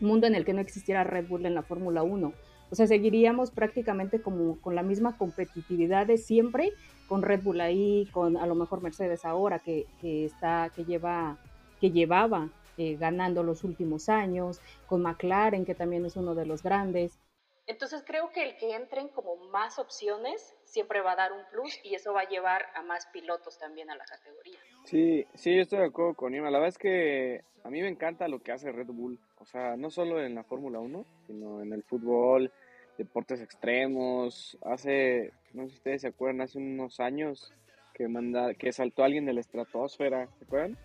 [0.01, 2.33] mundo en el que no existiera Red Bull en la Fórmula 1.
[2.71, 6.73] O sea, seguiríamos prácticamente como con la misma competitividad de siempre,
[7.07, 11.39] con Red Bull ahí, con a lo mejor Mercedes ahora, que, que está, que lleva
[11.83, 16.63] que llevaba eh, ganando los últimos años, con McLaren, que también es uno de los
[16.63, 17.19] grandes.
[17.67, 21.77] Entonces creo que el que entren como más opciones siempre va a dar un plus
[21.83, 24.61] y eso va a llevar a más pilotos también a la categoría.
[24.85, 26.51] Sí, sí, yo estoy de acuerdo con Ima.
[26.51, 29.19] La verdad es que a mí me encanta lo que hace Red Bull.
[29.39, 32.53] O sea, no solo en la Fórmula 1, sino en el fútbol,
[32.97, 34.57] deportes extremos.
[34.63, 37.53] Hace, no sé si ustedes se acuerdan, hace unos años
[37.93, 40.79] que manda, que saltó alguien de la estratosfera, ¿se acuerdan?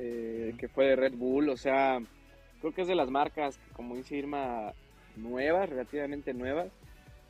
[0.00, 1.48] Eh, que fue de Red Bull.
[1.48, 2.00] O sea,
[2.60, 4.72] creo que es de las marcas, como dice Irma,
[5.16, 6.70] nuevas, relativamente nuevas,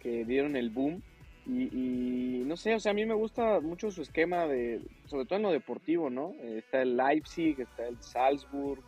[0.01, 1.03] que dieron el boom.
[1.47, 5.37] Y, no sé, o sea, a mí me gusta mucho su esquema de, sobre todo
[5.37, 6.35] en lo deportivo, ¿no?
[6.43, 8.83] Eh, está el Leipzig, está el Salzburg,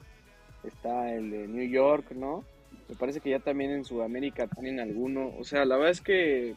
[0.62, 2.44] está el de New York, ¿no?
[2.86, 5.32] Me parece que ya también en Sudamérica tienen alguno.
[5.38, 6.54] O sea, la verdad es que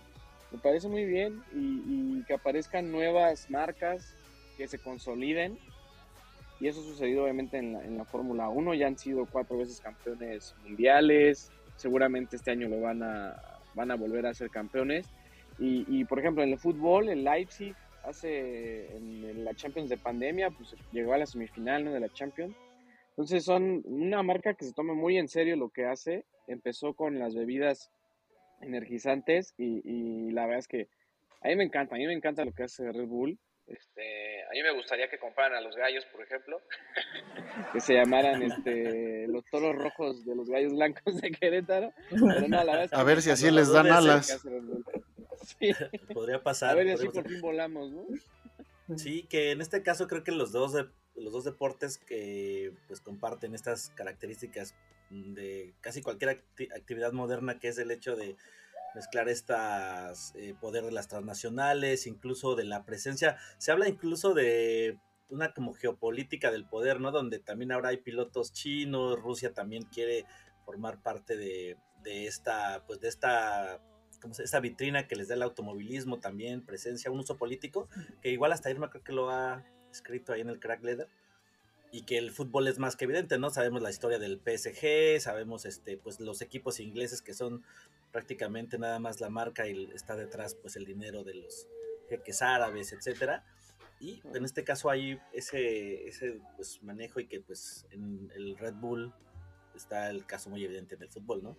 [0.51, 4.17] me parece muy bien y, y que aparezcan nuevas marcas
[4.57, 5.57] que se consoliden.
[6.63, 8.73] Y eso ha sucedido obviamente en la, en la Fórmula 1.
[8.75, 11.51] Ya han sido cuatro veces campeones mundiales.
[11.75, 13.35] Seguramente este año lo van a,
[13.75, 15.05] van a volver a ser campeones.
[15.59, 20.51] Y, y, por ejemplo, en el fútbol, el Leipzig hace en la Champions de pandemia,
[20.51, 21.91] pues llegó a la semifinal ¿no?
[21.91, 22.55] de la Champions.
[23.09, 26.23] Entonces son una marca que se toma muy en serio lo que hace.
[26.47, 27.91] Empezó con las bebidas
[28.61, 30.87] energizantes y, y la verdad es que
[31.41, 33.37] a mí me encanta, a mí me encanta lo que hace Red Bull.
[33.67, 36.61] Este, a mí me gustaría que compraran a los gallos, por ejemplo,
[37.73, 41.93] que se llamaran este, los toros rojos de los gallos blancos de Querétaro.
[42.09, 44.41] Pero no, la verdad es que A ver si así les dan alas.
[45.59, 45.71] Sí.
[46.13, 46.71] Podría pasar.
[46.71, 48.05] A ver, así por fin volamos, ¿no?
[48.97, 52.99] Sí, que en este caso creo que los dos, de- los dos deportes que pues
[53.01, 54.75] comparten estas características
[55.09, 58.35] de casi cualquier acti- actividad moderna, que es el hecho de
[58.95, 64.99] mezclar estas eh, poder de las transnacionales, incluso de la presencia, se habla incluso de
[65.29, 67.11] una como geopolítica del poder, ¿no?
[67.11, 70.25] Donde también ahora hay pilotos chinos, Rusia también quiere
[70.65, 73.81] formar parte de, de esta, pues de esta
[74.21, 77.89] como esta vitrina que les da el automovilismo también, presencia, un uso político,
[78.21, 81.09] que igual hasta Irma creo que lo ha escrito ahí en el Crack Leather,
[81.93, 83.51] y que el fútbol es más que evidente, ¿no?
[83.51, 87.63] Sabemos la historia del PSG, sabemos este, pues los equipos ingleses que son
[88.11, 91.67] prácticamente nada más la marca y está detrás pues el dinero de los
[92.09, 93.45] jeques árabes, etcétera.
[93.99, 98.73] Y en este caso hay ese, ese pues, manejo y que pues en el Red
[98.73, 99.13] Bull
[99.75, 101.55] está el caso muy evidente en el fútbol, ¿no?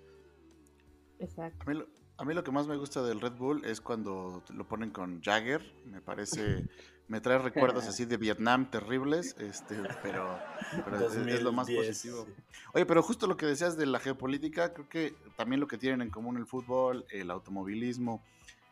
[1.20, 1.64] Exacto.
[1.64, 4.42] A mí, lo, a mí lo que más me gusta del Red Bull es cuando
[4.52, 5.62] lo ponen con Jagger.
[5.84, 6.66] Me parece,
[7.08, 10.38] me trae recuerdos así de Vietnam terribles, este, pero,
[10.84, 12.26] pero es, es lo más 2010, positivo.
[12.26, 12.42] sí.
[12.74, 16.02] Oye, pero justo lo que decías de la geopolítica, creo que también lo que tienen
[16.02, 18.22] en común el fútbol, el automovilismo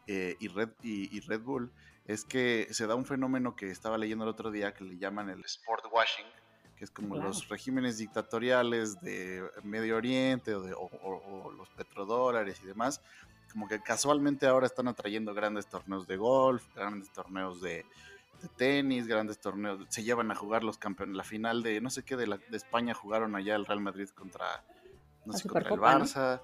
[0.07, 1.71] eh, y, Red, y, y Red Bull
[2.07, 5.29] es que se da un fenómeno que estaba leyendo el otro día que le llaman
[5.31, 6.27] el sport washing,
[6.77, 7.29] que es como Claro.
[7.29, 13.01] los regímenes dictatoriales de Medio Oriente o, de- o- o- o los petrodólares y demás,
[13.53, 17.85] como que casualmente ahora están atrayendo grandes torneos de golf, grandes torneos de,
[18.42, 22.02] de tenis, grandes torneos, se llevan a jugar los campeones, la final de no sé
[22.02, 24.64] qué de, la, de España jugaron allá el Real Madrid contra,
[25.24, 25.81] no La sé, contra el.
[25.81, 26.40] Barça,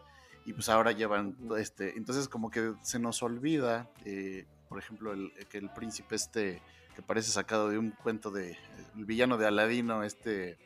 [0.47, 5.33] y pues ahora llevan, este, entonces como que se nos olvida, eh, por ejemplo, el,
[5.51, 6.63] que el príncipe este,
[6.95, 8.57] que parece sacado de un cuento de,
[8.97, 10.59] el villano de Aladino, este,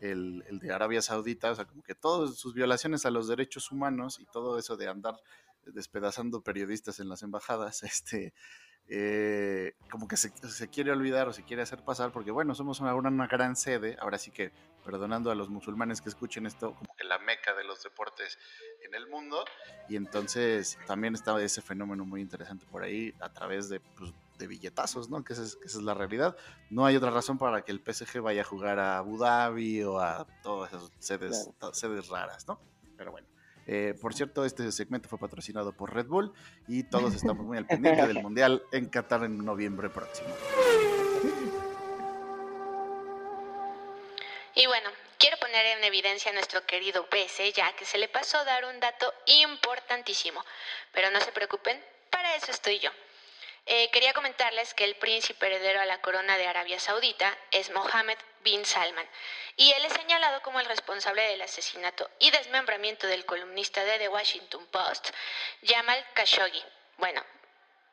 [0.00, 3.72] el, el de Arabia Saudita, o sea, como que todas sus violaciones a los derechos
[3.72, 5.16] humanos y todo eso de andar
[5.66, 8.32] despedazando periodistas en las embajadas, este,
[8.90, 12.80] eh, como que se, se quiere olvidar o se quiere hacer pasar, porque bueno, somos
[12.80, 14.50] una, una gran sede, ahora sí que,
[14.84, 18.38] perdonando a los musulmanes que escuchen esto, como que la meca de los deportes
[18.82, 19.44] en el mundo,
[19.88, 24.46] y entonces también está ese fenómeno muy interesante por ahí a través de, pues, de
[24.46, 25.22] billetazos, ¿no?
[25.22, 26.36] Que esa, es, que esa es la realidad.
[26.70, 29.98] No hay otra razón para que el PSG vaya a jugar a Abu Dhabi o
[30.00, 32.60] a todas esas sedes, sedes raras, ¿no?
[32.96, 33.28] Pero bueno.
[33.70, 36.32] Eh, por cierto, este segmento fue patrocinado por Red Bull
[36.66, 40.34] y todos estamos muy al pendiente del Mundial en Qatar en noviembre próximo.
[44.54, 48.42] Y bueno, quiero poner en evidencia a nuestro querido PS, ya que se le pasó
[48.44, 50.42] dar un dato importantísimo.
[50.92, 51.78] Pero no se preocupen,
[52.10, 52.90] para eso estoy yo.
[53.70, 58.16] Eh, quería comentarles que el príncipe heredero a la corona de Arabia Saudita es Mohammed
[58.40, 59.06] bin Salman,
[59.56, 64.08] y él es señalado como el responsable del asesinato y desmembramiento del columnista de The
[64.08, 65.10] Washington Post,
[65.62, 66.64] Jamal Khashoggi.
[66.96, 67.22] Bueno,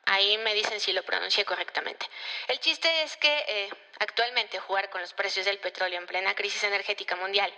[0.08, 2.06] Ahí me dicen si lo pronuncié correctamente.
[2.46, 6.62] El chiste es que eh, actualmente jugar con los precios del petróleo en plena crisis
[6.62, 7.52] energética mundial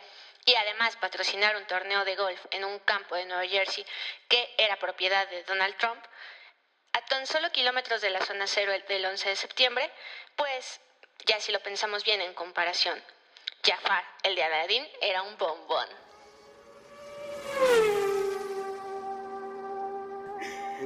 [0.47, 3.85] y además patrocinar un torneo de golf en un campo de Nueva Jersey
[4.29, 6.03] que era propiedad de Donald Trump,
[6.99, 9.89] a tan solo kilómetros de la zona cero del 11 de septiembre,
[10.37, 10.81] pues
[11.27, 12.99] ya si lo pensamos bien en comparación,
[13.65, 15.87] Jafar, el de Aladdin, era un bombón.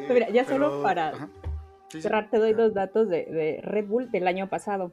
[0.09, 1.13] Mira, ya Pero- solo para.
[1.13, 2.03] Sí, sí.
[2.03, 4.93] cerrar, te doy dos datos de, de Red Bull del año pasado.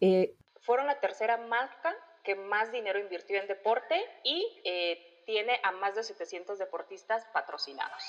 [0.00, 5.72] Eh, fueron la tercera marca que más dinero invirtió en deporte y eh, tiene a
[5.72, 8.02] más de 700 deportistas patrocinados.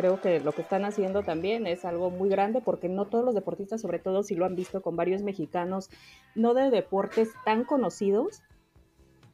[0.00, 3.34] Creo que lo que están haciendo también es algo muy grande porque no todos los
[3.34, 5.90] deportistas, sobre todo si lo han visto con varios mexicanos,
[6.34, 8.42] no de deportes tan conocidos,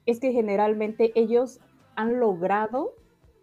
[0.06, 1.60] es que generalmente ellos
[1.94, 2.94] han logrado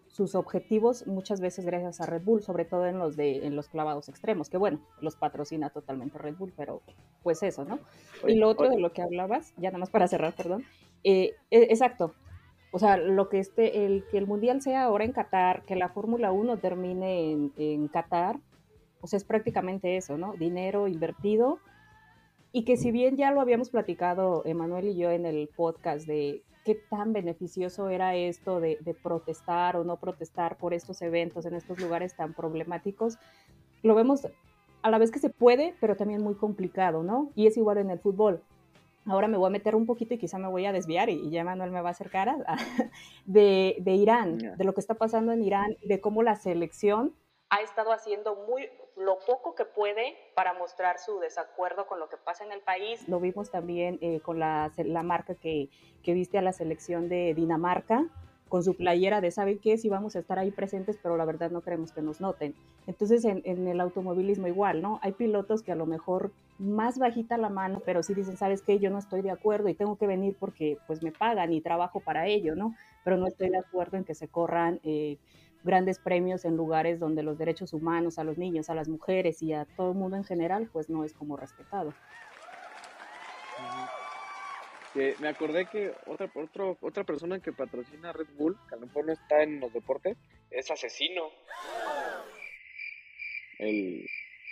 [0.08, 3.70] sus objetivos muchas veces gracias a Red Bull, sobre todo en los de en los
[3.70, 6.82] clavados extremos, que bueno, los patrocina totalmente Red Bull, pero
[7.24, 7.80] pues eso, ¿no?
[8.28, 10.66] y lo otro de lo que hablabas, ya nada más para cerrar, perdón,
[11.06, 12.16] eh, e- exacto.
[12.76, 15.90] O sea, lo que este, el que el mundial sea ahora en Qatar, que la
[15.90, 18.40] Fórmula 1 termine en, en Qatar,
[19.00, 20.34] o sea, es prácticamente eso, ¿no?
[20.34, 21.60] Dinero invertido.
[22.52, 26.42] Y que si bien ya lo habíamos platicado Emanuel y yo en el podcast de
[26.66, 31.54] qué tan beneficioso era esto de, de protestar o no protestar por estos eventos en
[31.54, 33.20] estos lugares tan problemáticos,
[33.84, 34.28] lo vemos
[34.82, 37.32] a la vez que se puede, pero también muy complicado, ¿no?
[37.36, 38.42] Y es igual en el fútbol.
[39.06, 41.30] Ahora me voy a meter un poquito y quizá me voy a desviar y, y
[41.30, 42.56] ya Manuel me va a acercar a- a-
[43.26, 47.14] de, de Irán, de lo que está pasando en Irán, de cómo la selección
[47.50, 52.18] ha estado haciendo muy lo poco que puede para mostrar su desacuerdo con lo que
[52.18, 53.08] pasa en el país.
[53.08, 55.70] Lo vimos también eh, con la, la marca que,
[56.04, 58.06] que viste a la selección de Dinamarca,
[58.54, 61.50] con su playera de saben qué, si vamos a estar ahí presentes, pero la verdad
[61.50, 62.54] no queremos que nos noten.
[62.86, 65.00] Entonces en, el automovilismo igual, ¿no?
[65.02, 68.78] Hay pilotos que a lo mejor más bajita la mano, pero sí dicen, ¿sabes qué?
[68.78, 72.00] Yo no estoy de acuerdo y tengo que venir porque pues me pagan y trabajo
[72.00, 72.76] para ello, ¿no?
[73.04, 75.18] Pero no estoy de acuerdo en que se corran eh,
[75.64, 79.54] grandes premios en lugares donde los derechos humanos a los niños, a las mujeres y
[79.54, 81.92] a todo el mundo en general, pues no es como respetado.
[84.96, 89.06] Me acordé que otra, otro, otra persona que patrocina Red Bull, que a lo mejor
[89.06, 90.18] no está en los deportes,
[90.52, 91.30] es Asesino.
[93.58, 94.06] El,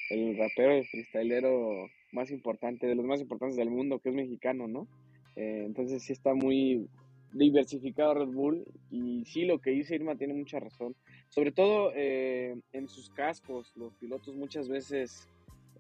[0.10, 4.68] el rapero, el freestylero más importante, de los más importantes del mundo, que es mexicano,
[4.68, 4.88] ¿no?
[5.36, 6.88] Eh, entonces sí está muy
[7.34, 10.96] diversificado Red Bull y sí lo que dice Irma tiene mucha razón.
[11.30, 15.30] Sobre todo eh, en sus cascos, los pilotos muchas veces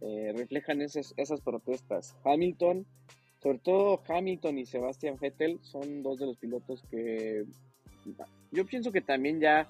[0.01, 2.15] eh, reflejan esas, esas protestas.
[2.23, 2.85] Hamilton
[3.41, 7.43] sobre todo Hamilton y Sebastian Vettel son dos de los pilotos que
[8.51, 9.67] yo pienso que también ya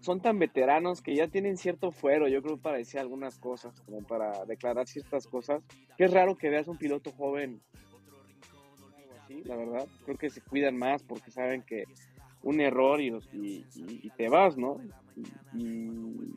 [0.00, 4.02] son tan veteranos que ya tienen cierto fuero, yo creo, para decir algunas cosas, como
[4.02, 5.62] para declarar ciertas cosas.
[5.96, 7.60] Que es raro que veas un piloto joven
[8.96, 9.86] algo así, la verdad.
[10.04, 11.84] Creo que se cuidan más porque saben que
[12.42, 14.80] un error y, y, y- te vas, ¿no?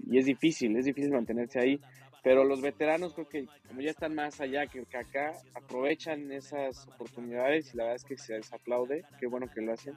[0.10, 1.80] Y es difícil, es difícil mantenerse ahí.
[2.24, 7.74] Pero los veteranos creo que como ya están más allá que, acá, aprovechan esas oportunidades
[7.74, 9.96] y la verdad es que se les aplaude, qué bueno que lo hacen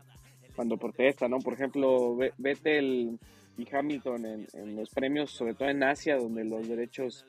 [0.56, 1.38] cuando protestan, ¿no?
[1.40, 3.18] Por ejemplo, Ve- Vettel
[3.58, 7.26] y Hamilton en, en los premios, sobre todo en Asia, donde los derechos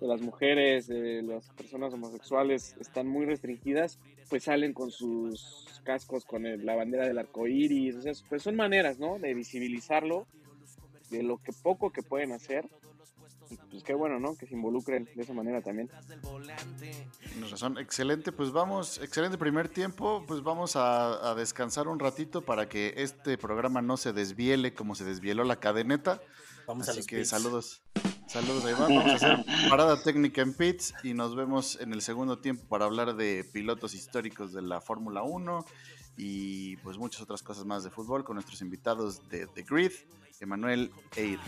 [0.00, 6.24] de las mujeres, de las personas homosexuales están muy restringidas, pues salen con sus cascos
[6.24, 7.96] con el- la bandera del arco iris,
[8.28, 9.18] pues son maneras, ¿no?
[9.18, 10.26] De visibilizarlo,
[11.10, 12.68] de lo que poco que pueden hacer.
[13.70, 14.36] Pues qué bueno, ¿no?
[14.36, 15.90] Que se involucren de esa manera también.
[17.32, 22.42] Tienes razón, excelente, pues vamos, excelente primer tiempo, pues vamos a, a descansar un ratito
[22.42, 26.20] para que este programa no se desviele como se desvieló la cadeneta.
[26.66, 27.28] Vamos a Así los que pits.
[27.28, 27.82] saludos,
[28.26, 32.02] saludos a Iván, vamos a hacer parada técnica en pits y nos vemos en el
[32.02, 35.64] segundo tiempo para hablar de pilotos históricos de la Fórmula 1
[36.16, 39.92] y pues muchas otras cosas más de fútbol con nuestros invitados de The Grid,
[40.40, 41.38] Emanuel e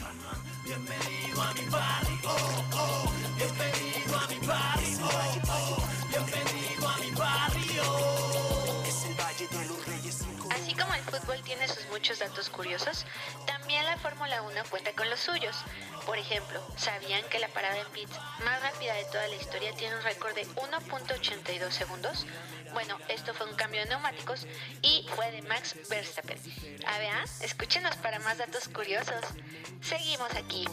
[11.98, 13.04] muchos datos curiosos,
[13.44, 15.56] también la Fórmula 1 cuenta con los suyos.
[16.06, 19.96] Por ejemplo, ¿sabían que la parada en pits más rápida de toda la historia tiene
[19.96, 22.24] un récord de 1.82 segundos?
[22.72, 24.46] Bueno, esto fue un cambio de neumáticos
[24.80, 26.38] y fue de Max Verstappen.
[26.87, 29.24] A ver, escúchenos para más datos curiosos.
[29.82, 30.66] Seguimos aquí.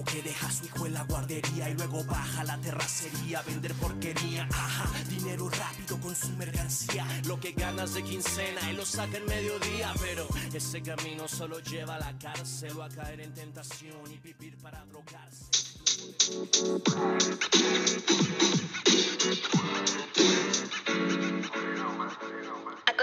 [0.00, 3.42] Que deja a su hijo en la guardería y luego baja a la terracería a
[3.42, 4.48] vender porquería.
[4.50, 7.06] Ajá, dinero rápido con su mercancía.
[7.26, 9.92] Lo que ganas de quincena y lo saca en mediodía.
[10.00, 14.56] Pero ese camino solo lleva a la cárcel o a caer en tentación y vivir
[14.58, 15.44] para drogarse.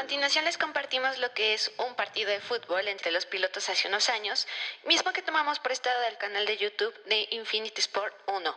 [0.10, 4.10] Continuación les compartimos lo que es un partido de fútbol entre los pilotos hace unos
[4.10, 4.48] años,
[4.88, 8.56] mismo que tomamos prestado del canal de YouTube de Infinity Sport 1.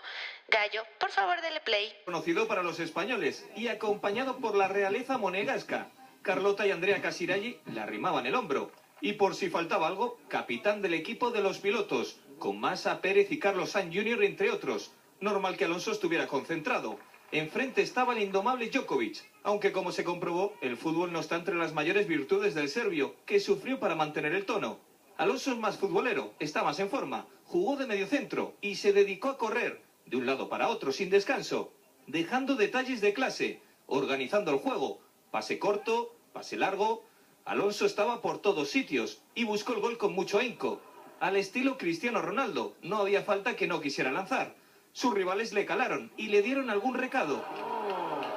[0.48, 1.94] Gallo, por favor, dele play.
[2.07, 5.90] Conocido para los españoles y acompañado por la realeza monegasca.
[6.22, 8.72] Carlota y Andrea Casiraghi le arrimaban el hombro.
[9.03, 13.38] Y por si faltaba algo, capitán del equipo de los pilotos, con Massa Pérez y
[13.38, 14.24] Carlos Sainz Jr.
[14.24, 14.92] entre otros.
[15.20, 16.98] Normal que Alonso estuviera concentrado.
[17.30, 21.72] Enfrente estaba el indomable Djokovic, aunque como se comprobó, el fútbol no está entre las
[21.72, 24.78] mayores virtudes del serbio, que sufrió para mantener el tono.
[25.16, 29.38] Alonso es más futbolero, está más en forma, jugó de mediocentro y se dedicó a
[29.38, 31.72] correr, de un lado para otro sin descanso,
[32.07, 37.05] dejando detalles de clase, organizando el juego, pase corto, pase largo.
[37.45, 40.80] Alonso estaba por todos sitios y buscó el gol con mucho ahínco.
[41.20, 44.55] Al estilo Cristiano Ronaldo, no había falta que no quisiera lanzar.
[44.93, 47.45] Sus rivales le calaron y le dieron algún recado.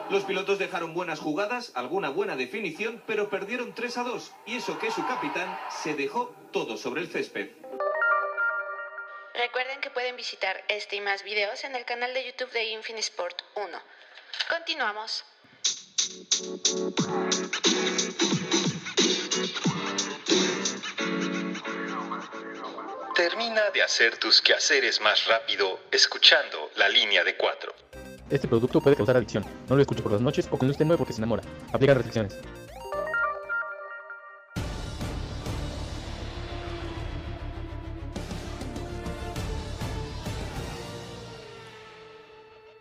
[0.09, 4.31] Los pilotos dejaron buenas jugadas, alguna buena definición, pero perdieron 3 a 2.
[4.45, 7.49] Y eso que su capitán se dejó todo sobre el césped.
[9.33, 13.41] Recuerden que pueden visitar este y más videos en el canal de YouTube de Infinisport
[13.55, 13.81] 1.
[14.47, 15.25] Continuamos.
[23.15, 27.73] Termina de hacer tus quehaceres más rápido escuchando la línea de 4.
[28.27, 29.45] Este producto puede causar adicción.
[29.69, 31.43] No lo escuche por las noches o cuando esté nuevo porque se enamora.
[31.71, 32.35] Aplica restricciones.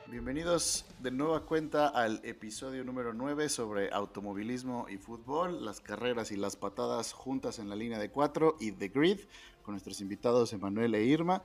[0.07, 6.37] Bienvenidos de nueva cuenta al episodio número 9 sobre automovilismo y fútbol, las carreras y
[6.37, 9.19] las patadas juntas en la línea de 4 y The Grid,
[9.63, 11.43] con nuestros invitados Emanuel e Irma.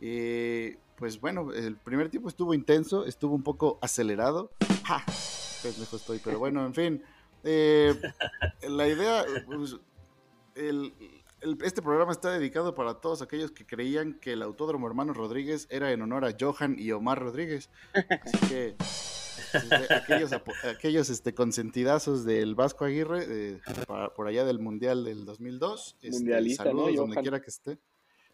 [0.00, 4.52] Eh, pues bueno, el primer tiempo estuvo intenso, estuvo un poco acelerado.
[4.84, 5.04] ¡Ja!
[5.60, 7.02] Pendejo estoy, pero bueno, en fin.
[7.42, 7.92] Eh,
[8.68, 9.78] la idea, pues,
[10.54, 10.94] el,
[11.40, 15.66] el- este programa está dedicado para todos aquellos que creían que el Autódromo Hermano Rodríguez
[15.70, 17.68] era en honor a Johan y Omar Rodríguez.
[17.92, 24.44] Así que este, aquellos, apo- aquellos este, consentidazos del Vasco Aguirre, eh, pa- por allá
[24.44, 25.96] del Mundial del 2002.
[26.00, 27.78] este, Mundialista, ¿no, saludos donde quiera que esté.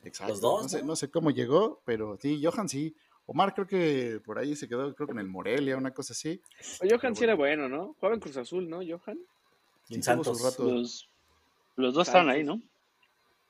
[0.04, 0.32] Exacto.
[0.32, 0.86] Los dos, no, sé, ¿no?
[0.88, 2.94] no sé cómo llegó, pero sí, Johan sí.
[3.26, 6.40] Omar creo que por ahí se quedó, creo que en el Morelia, una cosa así.
[6.82, 7.94] O Johan sí era bueno, ¿no?
[7.94, 9.18] Jugaba en Cruz Azul, ¿no, Johan?
[9.88, 10.42] Y en Sí, Santos.
[10.42, 10.64] rato.
[10.64, 11.08] Los,
[11.76, 12.56] los dos estaban ahí, ¿no?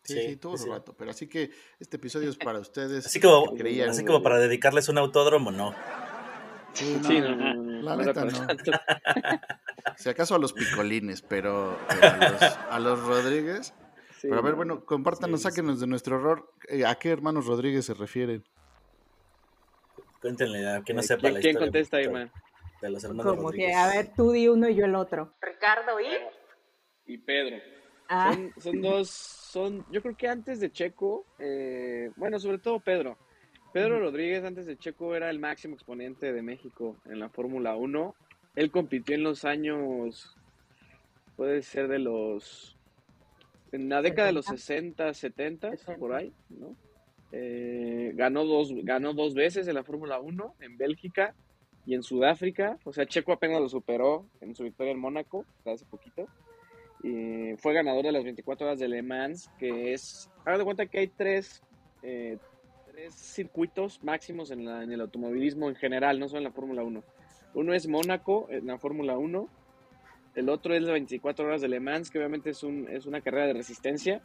[0.02, 0.68] Sí, Sí, sí, sí, su sí.
[0.70, 0.94] rato.
[0.98, 3.06] Pero así que este episodio es para ustedes.
[3.06, 5.74] Así como, que creían- así como para dedicarles un autódromo, no.
[6.72, 8.46] Sí, no, Sí, no, no, no, la neta no.
[9.96, 13.74] Si acaso a los picolines, pero, pero a, los, a los Rodríguez.
[14.18, 14.56] Sí, pero a ver, no.
[14.56, 15.50] bueno, compártanos, Sí, sí.
[15.54, 16.52] sáquenos de nuestro error.
[16.68, 18.44] eh, ¿A qué hermanos Rodríguez se refieren?
[20.20, 22.32] Cuéntenle a que no sepa ¿quién- la quién historia contesta, de- Irma?
[22.82, 23.68] De los hermanos Como Rodríguez.
[23.70, 25.34] que, a ver, tú di uno y yo el otro.
[25.40, 26.06] Ricardo y...
[27.12, 27.56] Y Pedro.
[28.08, 32.80] Ah, Son, son dos, son, yo creo que antes de Checo, eh, bueno, sobre todo
[32.80, 33.16] Pedro.
[33.72, 38.14] Pedro Rodríguez antes de Checo era el máximo exponente de México en la Fórmula 1.
[38.56, 40.36] Él compitió en los años,
[41.36, 42.77] puede ser de los,
[43.72, 46.76] en la década de los 60, 70, por ahí, ¿no?
[47.32, 51.34] Eh, ganó, dos, ganó dos veces en la Fórmula 1, en Bélgica
[51.84, 52.78] y en Sudáfrica.
[52.84, 56.26] O sea, Checo apenas lo superó en su victoria en Mónaco, hace poquito.
[57.02, 60.86] Y fue ganador de las 24 horas de Le Mans, que es, hagan de cuenta
[60.86, 61.62] que hay tres,
[62.02, 62.38] eh,
[62.90, 66.82] tres circuitos máximos en, la- en el automovilismo en general, no solo en la Fórmula
[66.82, 67.04] 1.
[67.54, 69.48] Uno es Mónaco, en la Fórmula 1.
[70.38, 73.20] El otro es las 24 horas de Le Mans, que obviamente es, un, es una
[73.20, 74.22] carrera de resistencia.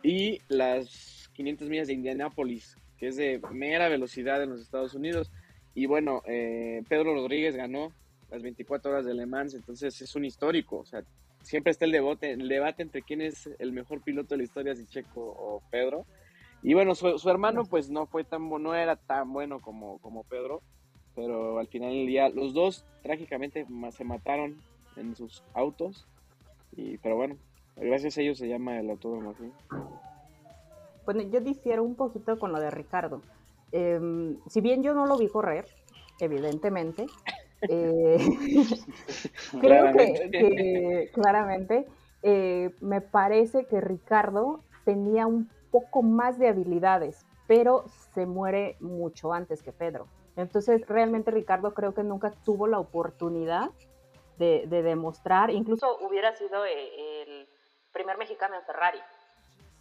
[0.00, 5.32] Y las 500 millas de Indianápolis, que es de mera velocidad en los Estados Unidos.
[5.74, 7.92] Y bueno, eh, Pedro Rodríguez ganó
[8.30, 10.76] las 24 horas de Le Mans, entonces es un histórico.
[10.76, 11.02] O sea,
[11.42, 14.76] siempre está el debate, el debate entre quién es el mejor piloto de la historia,
[14.76, 16.06] si Checo o Pedro.
[16.62, 20.22] Y bueno, su, su hermano pues no fue tan no era tan bueno como, como
[20.22, 20.62] Pedro,
[21.16, 24.60] pero al final del día los dos trágicamente se mataron
[24.96, 26.06] en sus autos.
[26.72, 27.36] Y pero bueno,
[27.76, 29.52] gracias a ellos se llama el autódromo así.
[31.04, 33.22] Bueno, yo difiero un poquito con lo de Ricardo.
[33.72, 35.66] Em, si bien yo no lo vi correr,
[36.20, 37.06] evidentemente,
[37.68, 38.18] eh,
[39.60, 40.30] creo que, Claramente.
[40.30, 41.86] que claramente
[42.22, 47.84] eh, me parece que Ricardo tenía un poco más de habilidades, pero
[48.14, 50.06] se muere mucho antes que Pedro.
[50.36, 53.70] Entonces, realmente Ricardo creo que nunca tuvo la oportunidad
[54.40, 57.48] de, de demostrar, incluso hubiera sido eh, el
[57.92, 58.98] primer mexicano en Ferrari,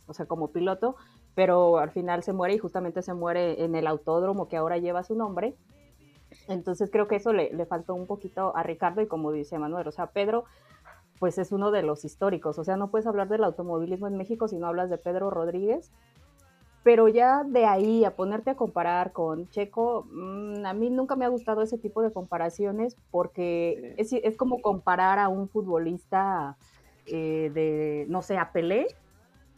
[0.06, 0.98] o sea, como piloto,
[1.34, 5.04] pero al final se muere y justamente se muere en el autódromo que ahora lleva
[5.04, 5.56] su nombre.
[6.48, 9.88] Entonces creo que eso le, le faltó un poquito a Ricardo y como dice Manuel,
[9.88, 10.44] o sea, Pedro
[11.20, 12.58] pues es uno de los históricos.
[12.60, 15.92] O sea, no puedes hablar del automovilismo en México si no hablas de Pedro Rodríguez.
[16.84, 21.26] Pero ya de ahí a ponerte a comparar con Checo, mm, a mí nunca me
[21.26, 26.58] ha gustado ese tipo de comparaciones porque es, es como comparar a un futbolista
[27.06, 28.88] eh, de, no sé, a Pelé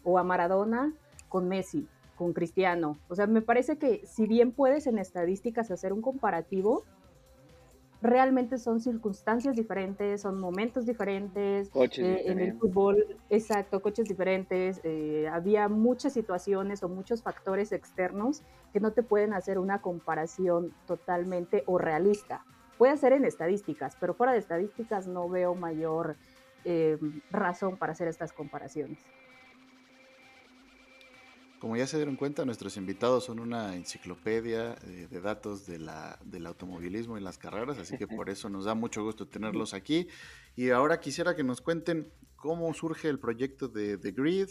[0.03, 0.93] o a Maradona
[1.30, 2.97] con Messi, con Cristiano.
[3.09, 6.84] O sea, me parece que si bien puedes en estadísticas hacer un comparativo,
[8.01, 11.69] realmente son circunstancias diferentes, son momentos diferentes.
[11.69, 12.59] Coches eh, en el diferentes.
[12.59, 14.81] fútbol, exacto, coches diferentes.
[14.83, 18.41] eh, había muchas situaciones o muchos factores externos
[18.73, 22.43] que no te pueden hacer una comparación totalmente o realista.
[22.77, 26.15] Puede ser en estadísticas, pero fuera de estadísticas no veo mayor
[26.65, 26.97] eh,
[27.29, 28.97] razón para hacer estas comparaciones.
[31.62, 36.18] Como ya se dieron cuenta, nuestros invitados son una enciclopedia eh, de datos de la,
[36.26, 40.07] del automovilismo y las carreras, así que por eso nos da mucho gusto tenerlos aquí.
[40.55, 44.47] Y ahora quisiera que nos cuenten cómo surge el proyecto de The Grid.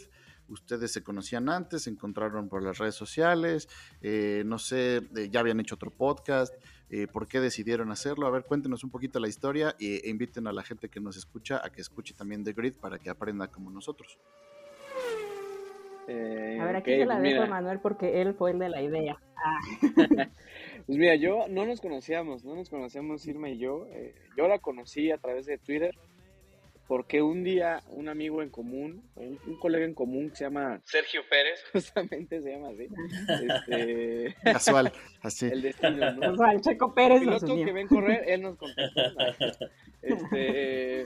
[0.47, 3.67] Ustedes se conocían antes, se encontraron por las redes sociales,
[4.01, 6.53] eh, no sé, eh, ya habían hecho otro podcast,
[6.89, 8.25] eh, ¿por qué decidieron hacerlo?
[8.25, 11.17] A ver, cuéntenos un poquito la historia y- e inviten a la gente que nos
[11.17, 14.17] escucha a que escuche también The Grid para que aprenda como nosotros.
[16.13, 17.47] Eh, A ver, aquí se la pues dejo a.
[17.47, 19.17] Manuel porque él fue el de la idea.
[19.35, 19.59] Ah.
[20.87, 23.87] Pues mira, yo no nos conocíamos, no nos conocíamos Irma y yo.
[23.91, 25.95] eh, yo la conocí a través de Twitter
[26.87, 30.81] porque un día un amigo en común, un, un colega en común que se llama
[30.83, 32.87] Sergio Pérez, justamente se llama así.
[33.47, 34.91] Este, Casual,
[35.21, 35.45] así.
[35.45, 36.19] El destino, ¿no?
[36.19, 37.65] Casual, Checo Pérez nos Piloto unió.
[37.67, 39.01] que ven correr, él nos contactó.
[40.01, 41.01] Este,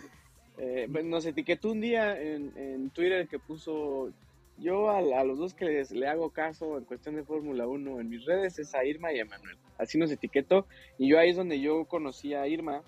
[0.57, 4.09] eh, pues, nos etiquetó un día en, en Twitter que puso
[4.57, 8.09] yo a, los dos que les, le hago caso en cuestión de Fórmula 1 en
[8.09, 9.57] mis redes es a Irma y a Manuel.
[9.77, 10.65] Así nos etiquetó
[10.97, 12.81] y yo ahí es donde yo conocí a Irma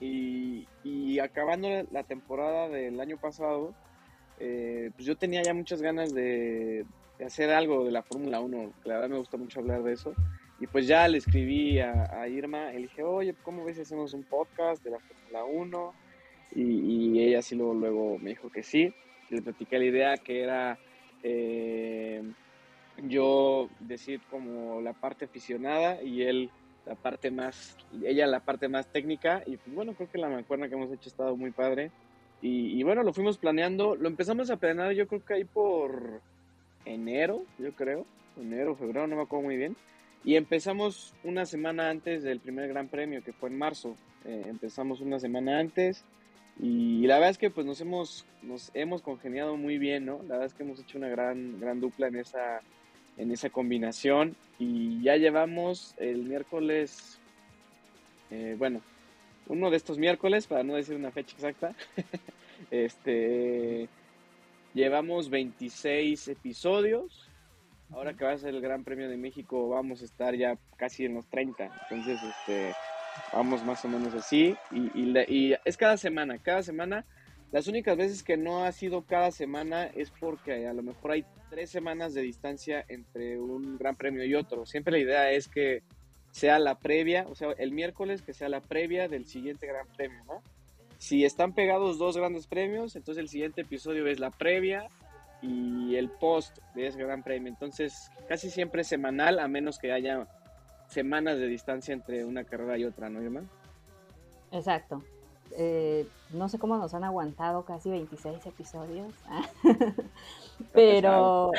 [0.00, 3.74] y, acabando la- temporada del año pasado,
[4.38, 6.84] eh, pues yo tenía ya muchas ganas de,
[7.24, 10.12] hacer algo de la Fórmula 1, que la verdad me gusta mucho hablar de eso.
[10.60, 13.82] Y pues ya le escribí a, a Irma y le dije, oye, ¿cómo ves si
[13.82, 15.94] hacemos un podcast de la Fórmula 1?
[16.54, 18.94] Y, y ella sí luego, luego me dijo que sí.
[19.30, 20.78] Le platiqué la idea que era
[21.22, 22.22] eh,
[23.02, 26.50] yo decir como la parte aficionada y él
[26.86, 29.42] la parte más, ella la parte más técnica.
[29.46, 31.90] Y pues bueno, creo que la mancuerna que hemos hecho ha estado muy padre.
[32.40, 36.20] Y, y bueno, lo fuimos planeando, lo empezamos a planear yo creo que ahí por
[36.84, 38.06] enero, yo creo,
[38.36, 39.76] enero, febrero, no me acuerdo muy bien.
[40.24, 43.96] Y empezamos una semana antes del primer Gran Premio, que fue en marzo.
[44.24, 46.04] Eh, empezamos una semana antes
[46.58, 50.22] y la verdad es que pues nos hemos, nos hemos congeniado muy bien, ¿no?
[50.22, 52.62] La verdad es que hemos hecho una gran, gran dupla en esa,
[53.18, 57.18] en esa combinación y ya llevamos el miércoles,
[58.30, 58.80] eh, bueno,
[59.48, 61.74] uno de estos miércoles, para no decir una fecha exacta,
[62.70, 63.88] este,
[64.74, 67.28] llevamos 26 episodios.
[67.92, 71.04] Ahora que va a ser el Gran Premio de México, vamos a estar ya casi
[71.04, 71.70] en los 30.
[71.88, 72.74] Entonces, este,
[73.32, 74.56] vamos más o menos así.
[74.70, 77.04] Y, es cada semana, cada semana.
[77.52, 81.24] Las únicas veces que no ha sido cada semana es porque a lo mejor hay
[81.48, 84.66] tres semanas de distancia entre un Gran Premio y otro.
[84.66, 85.82] Siempre la idea es que
[86.32, 90.42] sea la previa, o sea, el miércoles que sea la previa del siguiente Gran Premio.
[90.98, 94.88] Si están pegados dos grandes premios, entonces el siguiente episodio es la previa
[95.42, 97.48] y el post de ese gran premio.
[97.48, 100.26] Entonces, casi siempre es semanal, a menos que haya
[100.88, 103.42] semanas de distancia entre una carrera y otra, ¿no, Irma?
[104.52, 105.02] Exacto.
[105.52, 109.12] Eh, no sé cómo nos han aguantado casi 26 episodios.
[110.72, 111.52] Pero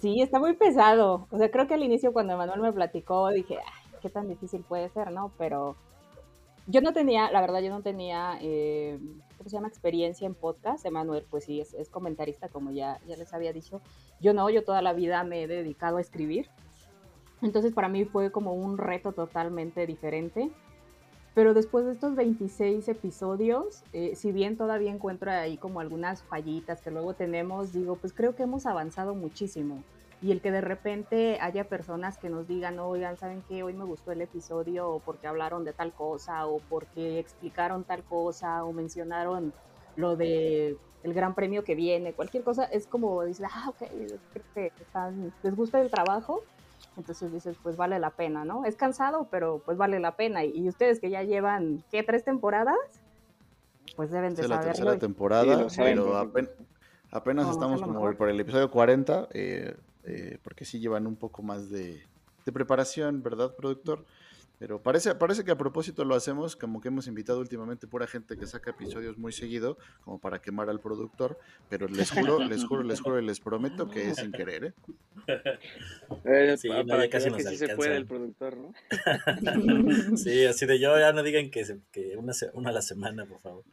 [0.00, 1.26] sí, está muy pesado.
[1.30, 4.62] O sea, creo que al inicio cuando Emanuel me platicó dije, "Ay, qué tan difícil
[4.62, 5.32] puede ser, ¿no?
[5.38, 5.76] Pero
[6.66, 8.98] yo no tenía, la verdad, yo no tenía, eh,
[9.36, 9.68] ¿cómo se llama?
[9.68, 10.84] Experiencia en podcast.
[10.86, 13.80] Emanuel, pues sí, es, es comentarista, como ya, ya les había dicho.
[14.20, 16.48] Yo no, yo toda la vida me he dedicado a escribir.
[17.44, 20.50] Entonces para mí fue como un reto totalmente diferente.
[21.34, 26.80] Pero después de estos 26 episodios, eh, si bien todavía encuentro ahí como algunas fallitas
[26.80, 29.82] que luego tenemos, digo, pues creo que hemos avanzado muchísimo.
[30.22, 33.62] Y el que de repente haya personas que nos digan, oigan, ¿saben qué?
[33.62, 38.04] Hoy me gustó el episodio o porque hablaron de tal cosa o porque explicaron tal
[38.04, 39.52] cosa o mencionaron
[39.96, 43.82] lo de el gran premio que viene, cualquier cosa, es como dices, ah, ok,
[45.42, 46.42] les gusta el trabajo,
[46.96, 48.64] entonces dices, pues vale la pena, ¿no?
[48.64, 50.44] Es cansado, pero pues vale la pena.
[50.44, 52.02] Y, y ustedes que ya llevan, ¿qué?
[52.02, 52.76] ¿Tres temporadas?
[53.96, 54.72] Pues deben de es la saberlo.
[54.72, 56.50] tercera y- temporada, pero apen-
[57.10, 61.42] apenas No, estamos como por el episodio 40, eh, eh, porque sí llevan un poco
[61.42, 62.02] más de,
[62.44, 64.04] de preparación, ¿verdad, productor?
[64.66, 68.38] Pero parece, parece que a propósito lo hacemos, como que hemos invitado últimamente pura gente
[68.38, 71.38] que saca episodios muy seguido, como para quemar al productor,
[71.68, 74.74] pero les juro, les juro, les juro y les prometo que es sin querer, ¿eh?
[76.24, 78.72] Eh, Sí, no, para que casi vean que nos sí se puede el productor, ¿no?
[80.16, 82.80] sí, así de yo ya no digan que, se- que una, se- una a la
[82.80, 83.64] semana, por favor.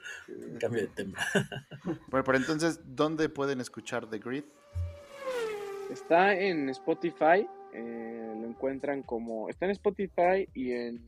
[0.59, 1.17] Cambio de tema.
[2.09, 4.43] Bueno, pero entonces, ¿dónde pueden escuchar The Grid?
[5.89, 8.20] Está en Spotify, eh,
[8.52, 9.49] encuentran como...
[9.49, 11.02] Está en Spotify y en,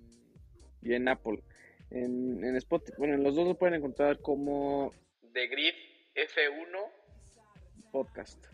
[0.82, 1.44] y en Apple.
[1.90, 4.92] En, en Spotify, bueno, en los dos lo pueden encontrar como
[5.34, 5.74] The Grid
[6.16, 8.46] F1 Podcast.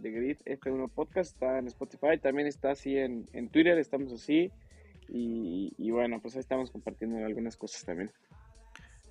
[0.00, 4.50] The Grid F1 Podcast está en Spotify, también está así en, en Twitter, estamos así.
[5.08, 8.10] Y, y bueno, pues ahí estamos compartiendo algunas cosas también.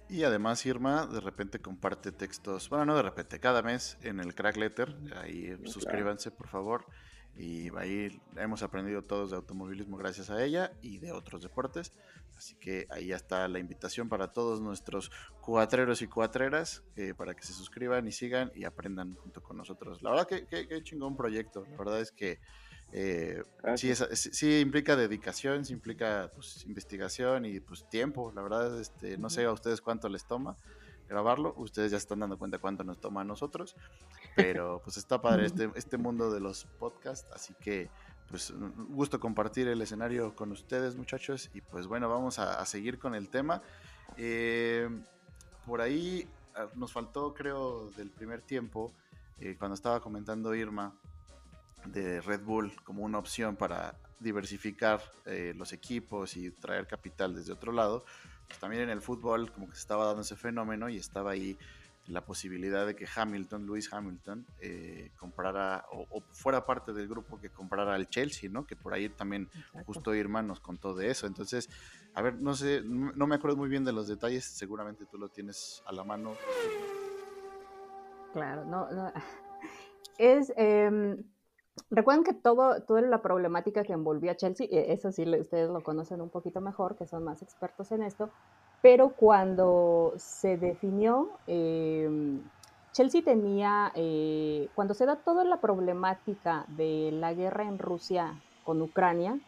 [0.10, 4.34] Y además Irma de repente comparte textos, bueno, no de repente, cada mes en el
[4.34, 6.86] Crack Letter, ahí suscríbanse por favor.
[7.40, 11.94] Y ahí hemos aprendido todos de automovilismo gracias a ella y de otros deportes.
[12.36, 15.10] Así que ahí ya está la invitación para todos nuestros
[15.42, 20.02] cuatreros y cuatreras eh, para que se suscriban y sigan y aprendan junto con nosotros.
[20.02, 21.66] La verdad que, que, que chingón proyecto.
[21.72, 22.40] La verdad es que
[22.92, 23.42] eh,
[23.78, 28.34] sí, es- sí- implica dedicación, sí implica pues, investigación y pues tiempo.
[28.34, 30.58] La verdad, este, no sé a ustedes cuánto les toma
[31.10, 31.54] grabarlo.
[31.58, 33.76] Ustedes ya están dando cuenta cuánto nos toma a nosotros.
[34.36, 37.30] Pero pues está padre este, este mundo de los podcasts.
[37.34, 37.90] Así que
[38.30, 41.50] pues un gusto compartir el escenario con ustedes muchachos.
[41.54, 43.62] Y pues bueno, vamos a, a seguir con el tema.
[44.18, 44.90] Eh,
[45.66, 48.92] por ahí ah, nos faltó creo del primer tiempo,
[49.40, 50.94] eh, cuando estaba comentando Irma,
[51.86, 57.54] de Red Bull como una opción para diversificar eh, los equipos y traer capital desde
[57.54, 58.04] otro lado,
[58.50, 61.58] pues también en el fútbol como que se estaba dando ese fenómeno y estaba ahí
[62.08, 67.40] la posibilidad de que Hamilton, Lewis Hamilton, eh, comprara o, o fuera parte del grupo
[67.40, 68.66] que comprara al Chelsea, ¿no?
[68.66, 69.48] Que por ahí también
[69.86, 71.28] justo Irma nos contó de eso.
[71.28, 71.70] Entonces,
[72.16, 75.30] a ver, no sé, no me acuerdo muy bien de los detalles, seguramente tú lo
[75.30, 76.34] tienes a la mano.
[78.34, 79.14] Claro, no, no.
[80.18, 81.24] Es, em,
[81.90, 85.82] recuerden que todo, toda la problemática que envolvía a Chelsea, eh, eso sí, ustedes lo
[85.84, 88.30] conocen un poquito mejor, que son más expertos en esto,
[88.82, 92.42] pero cuando se definió, em,
[92.92, 98.82] Chelsea tenía, eh, cuando se da toda la problemática de la guerra en Rusia con
[98.82, 99.40] Ucrania,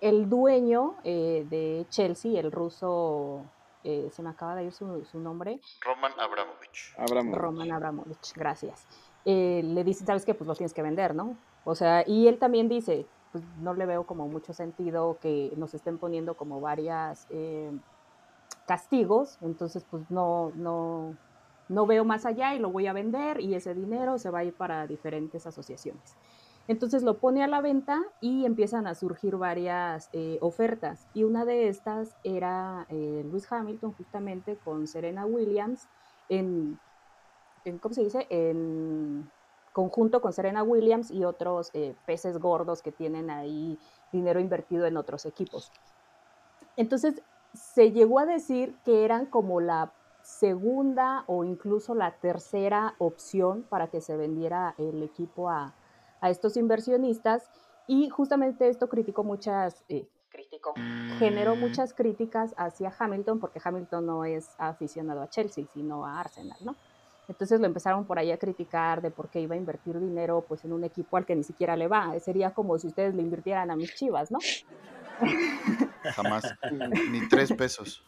[0.00, 3.44] el dueño eh, de Chelsea, el ruso,
[3.84, 6.94] eh, se me acaba de ir su, su nombre, Roman Abramovich.
[7.34, 8.86] Roman Abramovich, gracias.
[9.24, 10.34] Eh, le dice, ¿sabes qué?
[10.34, 11.36] Pues lo tienes que vender, ¿no?
[11.64, 15.74] O sea, y él también dice, pues no le veo como mucho sentido que nos
[15.74, 17.70] estén poniendo como varias eh,
[18.66, 21.16] castigos, entonces pues no, no,
[21.68, 24.44] no veo más allá y lo voy a vender y ese dinero se va a
[24.44, 26.16] ir para diferentes asociaciones.
[26.68, 31.08] Entonces lo pone a la venta y empiezan a surgir varias eh, ofertas.
[31.14, 35.88] Y una de estas era eh, Lewis Hamilton justamente con Serena Williams
[36.28, 36.78] en,
[37.64, 38.26] en, ¿cómo se dice?
[38.30, 39.30] En
[39.72, 43.78] conjunto con Serena Williams y otros eh, peces gordos que tienen ahí
[44.12, 45.70] dinero invertido en otros equipos.
[46.76, 47.22] Entonces
[47.54, 49.92] se llegó a decir que eran como la
[50.22, 55.74] segunda o incluso la tercera opción para que se vendiera el equipo a,
[56.20, 57.50] a estos inversionistas
[57.86, 60.74] y justamente esto criticó muchas, eh, criticó,
[61.18, 66.58] generó muchas críticas hacia Hamilton porque Hamilton no es aficionado a Chelsea, sino a Arsenal,
[66.62, 66.76] ¿no?
[67.30, 70.64] Entonces lo empezaron por ahí a criticar de por qué iba a invertir dinero pues
[70.64, 72.18] en un equipo al que ni siquiera le va.
[72.18, 74.40] Sería como si ustedes le invirtieran a mis chivas, ¿no?
[76.16, 76.56] Jamás.
[77.12, 78.04] Ni tres pesos.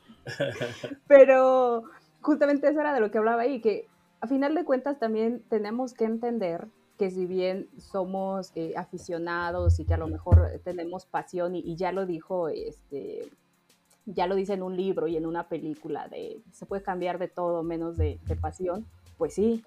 [1.07, 1.85] Pero
[2.21, 3.87] justamente eso era de lo que hablaba ahí, que
[4.21, 6.67] a final de cuentas también tenemos que entender
[6.99, 11.77] que si bien somos eh, aficionados y que a lo mejor tenemos pasión, y, y,
[11.77, 13.31] ya lo dijo, este,
[14.05, 17.29] ya lo dice en un libro y en una película, de se puede cambiar de
[17.29, 18.85] todo menos de, de pasión,
[19.23, 19.63] pues sí,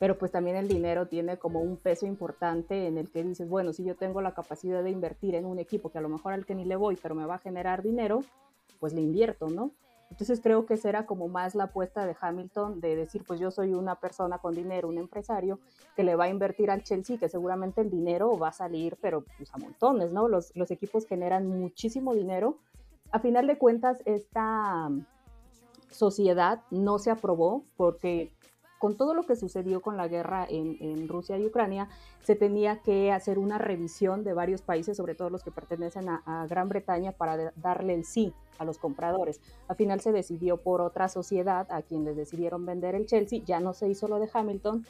[0.00, 3.72] pero pues también el dinero tiene como un peso importante en el que dices, bueno,
[3.72, 6.44] si yo tengo la capacidad de invertir en un equipo que a lo mejor al
[6.44, 8.24] que ni le voy, pero me va a generar dinero,
[8.80, 9.70] pues le invierto, ¿no?
[10.10, 13.52] Entonces creo que esa era como más la apuesta de Hamilton de decir, pues yo
[13.52, 15.60] soy una persona con dinero, un empresario
[15.94, 19.24] que le va a invertir al Chelsea, que seguramente el dinero va a salir, pero
[19.38, 20.26] pues a montones, ¿no?
[20.26, 22.58] Los, los equipos generan muchísimo dinero.
[23.12, 24.90] A final de cuentas, esta
[25.90, 28.32] sociedad no se aprobó porque
[28.86, 31.88] con todo lo que sucedió con la guerra en, Rusia y Ucrania,
[32.22, 36.46] se tenía que hacer una revisión de varios países, sobre todo los que pertenecen a,
[36.48, 39.40] Gran Bretaña, para darle el sí a los compradores.
[39.66, 43.58] Al final se decidió por otra sociedad a quien les decidieron vender el Chelsea, ya
[43.58, 44.86] no se hizo lo de Hamilton,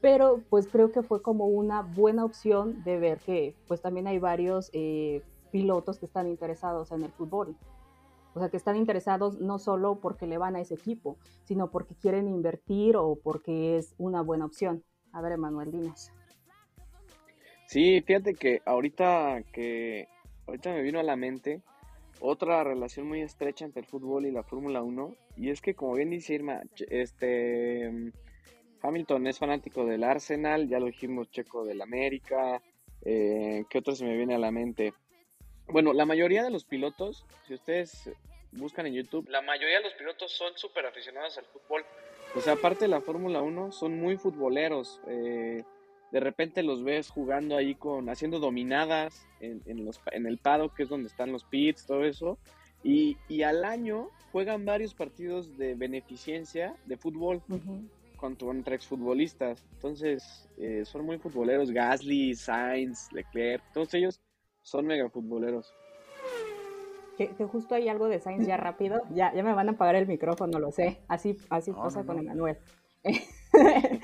[0.00, 4.20] pero pues creo que fue como una buena opción de ver que pues también hay
[4.20, 5.20] varios eh,
[5.50, 7.56] pilotos que están interesados en el fútbol.
[8.34, 11.94] O sea, que están interesados no solo porque le van a ese equipo, sino porque
[11.94, 14.82] quieren invertir o porque es una buena opción.
[15.12, 16.10] A ver, Emanuel, dinos.
[17.66, 20.08] Sí, fíjate que ahorita que
[20.46, 21.62] ahorita me vino a la mente
[22.20, 25.94] otra relación muy estrecha entre el fútbol y la Fórmula 1 y es que como
[25.94, 28.12] bien dice Irma, este
[28.82, 32.62] Hamilton es fanático del Arsenal, ya lo dijimos, Checo del América,
[33.04, 34.92] eh, ¿qué otro se me viene a la mente?
[35.68, 38.10] Bueno, la mayoría de los pilotos, si ustedes
[38.52, 41.84] buscan en YouTube, la mayoría de los pilotos son súper aficionados al fútbol.
[42.34, 45.00] O sea, aparte de la Fórmula 1, son muy futboleros.
[45.06, 45.64] Eh,
[46.10, 50.74] de repente los ves jugando ahí con, haciendo dominadas en, en, los, en el paddock,
[50.74, 52.38] que es donde están los pits, todo eso.
[52.82, 57.42] Y, y al año juegan varios partidos de beneficencia de fútbol
[58.16, 59.64] contra, contra exfutbolistas.
[59.74, 61.70] Entonces, eh, son muy futboleros.
[61.70, 64.21] Gasly, Sainz, Leclerc, todos ellos
[64.62, 65.74] son mega futboleros.
[67.16, 69.02] Que, que, justo hay algo de Sainz ya rápido.
[69.14, 71.02] Ya, ya me van a apagar el micrófono, lo sé.
[71.08, 72.22] Así, así No, pasa no, con no.
[72.22, 72.58] Emanuel.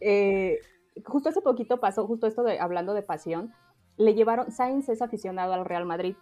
[0.00, 0.60] Eh,
[1.04, 3.52] justo hace poquito pasó, justo esto de hablando de pasión,
[3.98, 6.16] le llevaron, Sainz es aficionado al Real Madrid.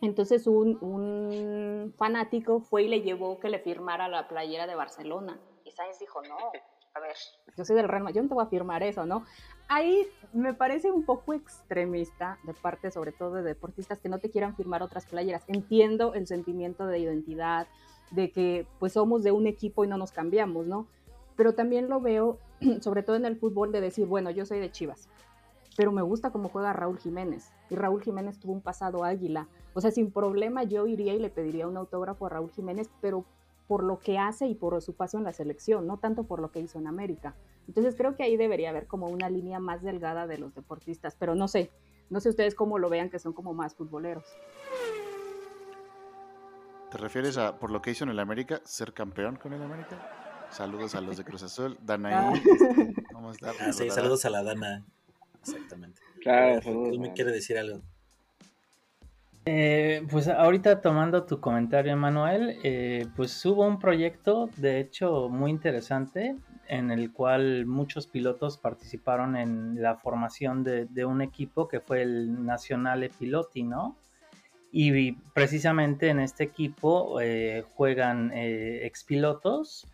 [0.00, 5.38] Entonces un, un fanático fue y le llevó que le firmara la playera de Barcelona.
[5.64, 6.36] Y Sainz dijo, no,
[6.94, 7.14] a ver,
[7.56, 9.24] yo soy del Real Madrid, yo no te voy a firmar eso, ¿no?
[9.74, 14.28] Ahí me parece un poco extremista de parte sobre todo de deportistas que no te
[14.28, 15.44] quieran firmar otras playeras.
[15.46, 17.66] Entiendo el sentimiento de identidad,
[18.10, 20.88] de que pues somos de un equipo y no nos cambiamos, ¿no?
[21.36, 22.36] Pero también lo veo,
[22.82, 25.08] sobre todo en el fútbol, de decir, bueno, yo soy de Chivas,
[25.74, 27.50] pero me gusta cómo juega Raúl Jiménez.
[27.70, 29.48] Y Raúl Jiménez tuvo un pasado águila.
[29.72, 33.24] O sea, sin problema yo iría y le pediría un autógrafo a Raúl Jiménez, pero
[33.68, 36.52] por lo que hace y por su paso en la selección, no tanto por lo
[36.52, 37.34] que hizo en América.
[37.68, 41.34] Entonces creo que ahí debería haber como una línea más delgada de los deportistas, pero
[41.34, 41.70] no sé,
[42.10, 44.24] no sé ustedes cómo lo vean que son como más futboleros.
[46.90, 49.96] ¿Te refieres a, por lo que hizo en el América, ser campeón con el América?
[50.50, 51.78] Saludos a los de Cruz Azul.
[51.80, 53.52] Danaí, este, ¿cómo está?
[53.58, 54.84] Ah, sí, saludos a la Dana.
[55.40, 56.02] Exactamente.
[56.20, 57.80] Claro, Él saludos, me quiere decir algo.
[59.46, 65.50] Eh, pues ahorita tomando tu comentario, Manuel, eh, pues hubo un proyecto, de hecho, muy
[65.50, 66.36] interesante,
[66.68, 72.44] en el cual muchos pilotos participaron en la formación de, un equipo que fue el
[72.44, 73.96] Nacionale Piloti, ¿no?
[74.70, 79.86] Y precisamente en este equipo eh, juegan eh, expilotos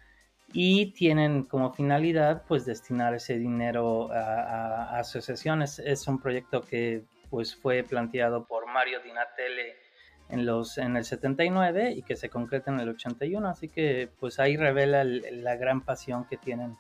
[0.53, 5.79] y tienen como finalidad pues destinar ese dinero a asociaciones.
[5.81, 9.88] Es un proyecto que pues fue planteado por Mario Dinatele
[10.29, 14.39] en los en el 79 y que se concreta en el 81, así que pues
[14.41, 16.77] ahí revela el- la gran pasión que tienen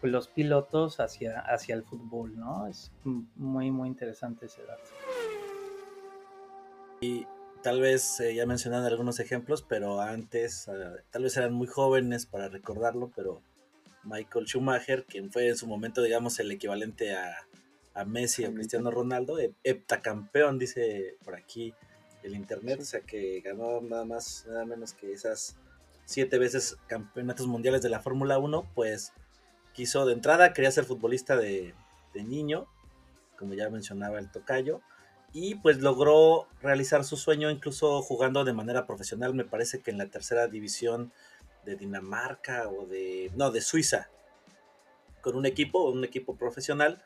[0.00, 2.66] pues, los pilotos hacia, hacia el fútbol, ¿no?
[2.66, 4.82] Es muy muy interesante ese dato.
[7.00, 7.26] Y
[7.62, 12.26] tal vez eh, ya mencionaron algunos ejemplos, pero antes, eh, tal vez eran muy jóvenes
[12.26, 13.40] para recordarlo, pero
[14.04, 17.34] Michael Schumacher, quien fue en su momento, digamos, el equivalente a,
[17.94, 21.74] a Messi o Cristiano Ronaldo, hep- heptacampeón, dice por aquí
[22.22, 25.56] el internet, o sea que ganó nada más, nada menos que esas
[26.04, 29.12] siete veces campeonatos mundiales de la Fórmula 1, pues
[29.72, 31.74] quiso de entrada, quería ser futbolista de,
[32.12, 32.66] de niño,
[33.38, 34.80] como ya mencionaba el tocayo,
[35.32, 39.98] y pues logró realizar su sueño incluso jugando de manera profesional, me parece que en
[39.98, 41.12] la tercera división
[41.64, 44.10] de Dinamarca o de, no, de Suiza,
[45.20, 47.02] con un equipo, un equipo profesional,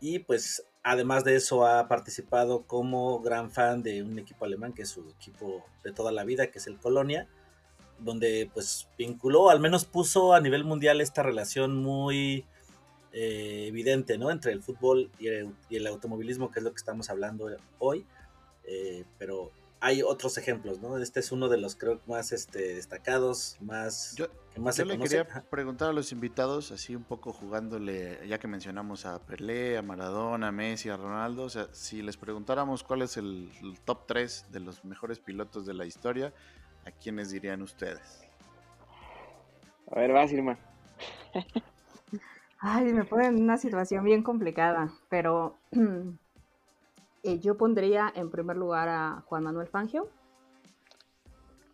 [0.00, 4.82] y pues además de eso ha participado como gran fan de un equipo alemán que
[4.82, 7.28] es su equipo de toda la vida, que es el Colonia,
[7.98, 12.44] donde pues vinculó, al menos puso a nivel mundial esta relación muy
[13.12, 14.30] eh, evidente, ¿no?
[14.30, 18.04] Entre el fútbol y el, automovilismo, que es lo que estamos hablando hoy,
[18.64, 19.52] eh, pero
[19.82, 20.96] hay otros ejemplos, ¿no?
[20.96, 24.14] Este es uno de los creo más este, destacados, más
[24.54, 25.16] que más Yo se le conoce.
[25.16, 29.82] quería preguntar a los invitados, así un poco jugándole, ya que mencionamos a Pelé, a
[29.82, 34.06] Maradona, a Messi, a Ronaldo, o sea, si les preguntáramos cuál es el, el top
[34.06, 36.32] 3 de los mejores pilotos de la historia,
[36.86, 38.22] ¿a quiénes dirían ustedes?
[39.90, 40.58] A ver, vas, Irma.
[42.60, 45.58] Ay, me pone en una situación bien complicada, pero
[47.22, 50.08] eh, yo pondría en primer lugar a Juan Manuel Fangio.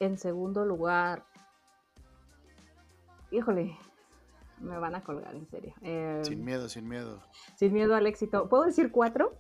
[0.00, 1.24] En segundo lugar,
[3.30, 3.76] híjole,
[4.60, 5.74] me van a colgar, en serio.
[5.82, 7.22] Eh, Sin miedo, sin miedo.
[7.56, 8.48] sin miedo al éxito.
[8.48, 9.32] ¿Puedo decir cuatro?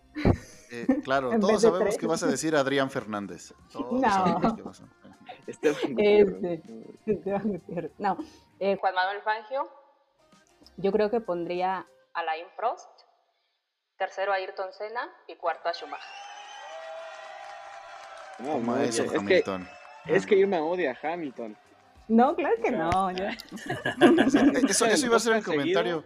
[0.70, 1.98] Eh, claro, todos sabemos tres.
[1.98, 3.54] que vas a decir Adrián Fernández.
[3.72, 4.08] Todos No.
[4.10, 4.88] sabemos que vas a-
[5.46, 5.70] Este,
[7.06, 7.92] Esteban Gutiérrez.
[7.98, 8.16] no,
[8.58, 9.68] eh, Juan Manuel Fangio.
[10.76, 12.88] Yo creo que pondría a Alain Prost,
[13.98, 16.06] tercero a Ayrton Senna y cuarto a Schumacher.
[18.38, 19.68] No, Toma no, eso, es que- Hamilton.
[20.06, 21.56] Es que Irma odia a Hamilton.
[22.06, 22.90] No, claro que no.
[23.14, 23.36] sea,
[24.68, 26.04] eso, eso iba a ser el comentario.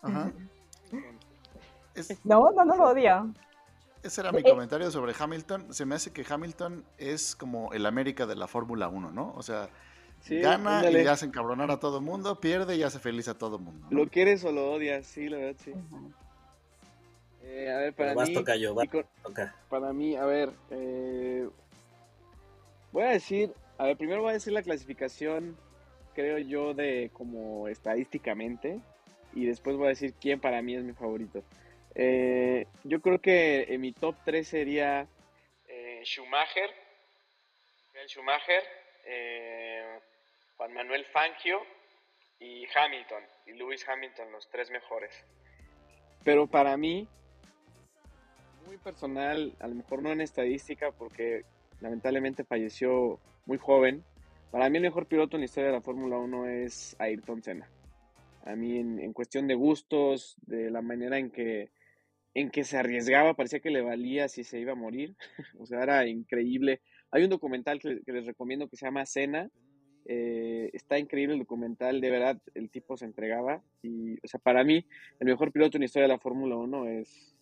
[0.00, 0.32] Ajá.
[1.94, 3.34] Es- No, no, no lo odio.
[4.02, 5.74] ese era mi Eh, comentario sobre Hamilton.
[5.74, 9.32] Se me hace que Hamilton es como el América de la Fórmula 1, ¿no?
[9.36, 9.68] O sea,
[10.22, 11.02] Sí, gana ándale.
[11.02, 13.86] y hace encabronar a todo mundo, pierde y hace feliz a todo mundo.
[13.90, 14.04] ¿no?
[14.04, 15.04] ¿Lo quieres o lo odias?
[15.04, 15.74] Sí, la verdad, sí.
[17.44, 18.34] Eh, a ver, para vas, mí...
[18.34, 19.54] tocayo, vas, y con- toca.
[19.68, 21.48] Para mí, a ver, eh,
[22.92, 25.56] voy a decir, a ver, primero voy a decir la clasificación,
[26.14, 28.80] creo yo, de como estadísticamente,
[29.34, 31.42] y después voy a decir quién para mí es mi favorito.
[31.94, 35.06] Eh, yo creo que en mi top 3 sería
[35.68, 36.70] eh, Schumacher,
[37.92, 38.62] Michael Schumacher,
[40.56, 41.60] Juan Manuel Fangio
[42.38, 45.12] y Hamilton, y Lewis Hamilton, los tres mejores.
[46.24, 47.08] Pero para mí,
[48.66, 51.44] muy personal, a lo mejor no en estadística, porque
[51.80, 54.02] lamentablemente falleció muy joven.
[54.50, 57.68] Para mí el mejor piloto en la historia de la Fórmula 1 es Ayrton Senna.
[58.44, 61.70] A mí en, en cuestión de gustos, de la manera en que,
[62.34, 65.16] en que se arriesgaba, parecía que le valía si se iba a morir.
[65.58, 66.80] o sea, era increíble.
[67.10, 69.48] Hay un documental que, que les recomiendo que se llama Senna.
[70.04, 73.62] Eh, está increíble el documental, de verdad, el tipo se entregaba.
[73.82, 74.84] Y, o sea, para mí,
[75.20, 77.32] el mejor piloto en la historia de la Fórmula 1 es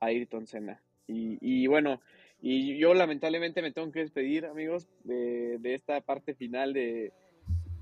[0.00, 0.80] Ayrton Senna.
[1.06, 2.00] Y, y bueno,
[2.40, 7.12] y yo lamentablemente me tengo que despedir, amigos, de, de esta parte final de...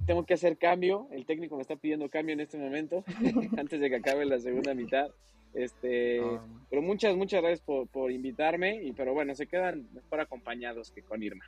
[0.07, 3.05] Tengo que hacer cambio, el técnico me está pidiendo cambio en este momento,
[3.59, 5.11] antes de que acabe la segunda mitad.
[5.53, 6.21] Este,
[6.71, 11.03] pero muchas, muchas gracias por, por invitarme, y pero bueno, se quedan mejor acompañados que
[11.03, 11.45] con Irma.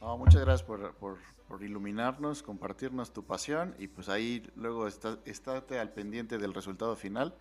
[0.00, 1.18] No, muchas gracias por, por-
[1.48, 6.96] por iluminarnos, compartirnos tu pasión y pues ahí luego está, estate al pendiente del resultado
[6.96, 7.34] final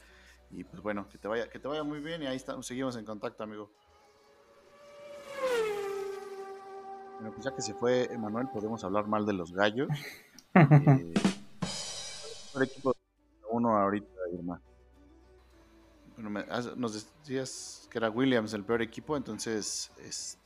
[0.52, 2.96] y pues bueno, que te vaya, que te vaya muy bien y ahí estamos, seguimos
[2.96, 3.70] en contacto, amigo.
[7.16, 9.90] Bueno, pues ya que se fue Emanuel, podemos hablar mal de los gallos.
[10.58, 11.14] Eh,
[12.56, 12.94] el equipo
[13.50, 14.62] uno ahorita, Irma.
[16.16, 16.46] Bueno, me-
[16.78, 20.38] nos decías que era Williams el peor equipo, entonces es,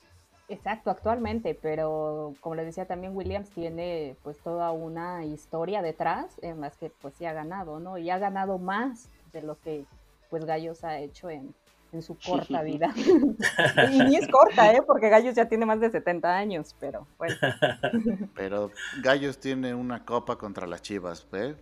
[0.47, 6.59] Exacto, actualmente, pero como les decía también Williams tiene pues toda una historia detrás en
[6.61, 7.99] las que pues sí ha ganado, ¿no?
[7.99, 9.85] Y ha ganado más de lo que
[10.29, 11.53] pues Gallos ha hecho en,
[11.91, 12.93] en su corta vida.
[13.91, 14.81] y ni es corta, ¿eh?
[14.85, 17.35] Porque Gallos ya tiene más de 70 años, pero bueno.
[18.35, 18.71] Pero
[19.01, 21.55] Gallos tiene una copa contra las Chivas, ¿eh?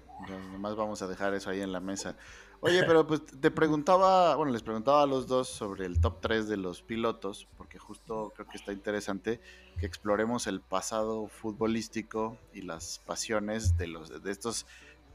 [0.51, 2.15] Nomás vamos a dejar eso ahí en la mesa.
[2.59, 6.47] Oye, pero pues te preguntaba, bueno, les preguntaba a los dos sobre el top 3
[6.47, 9.39] de los pilotos, porque justo creo que está interesante
[9.79, 14.65] que exploremos el pasado futbolístico y las pasiones de los de estos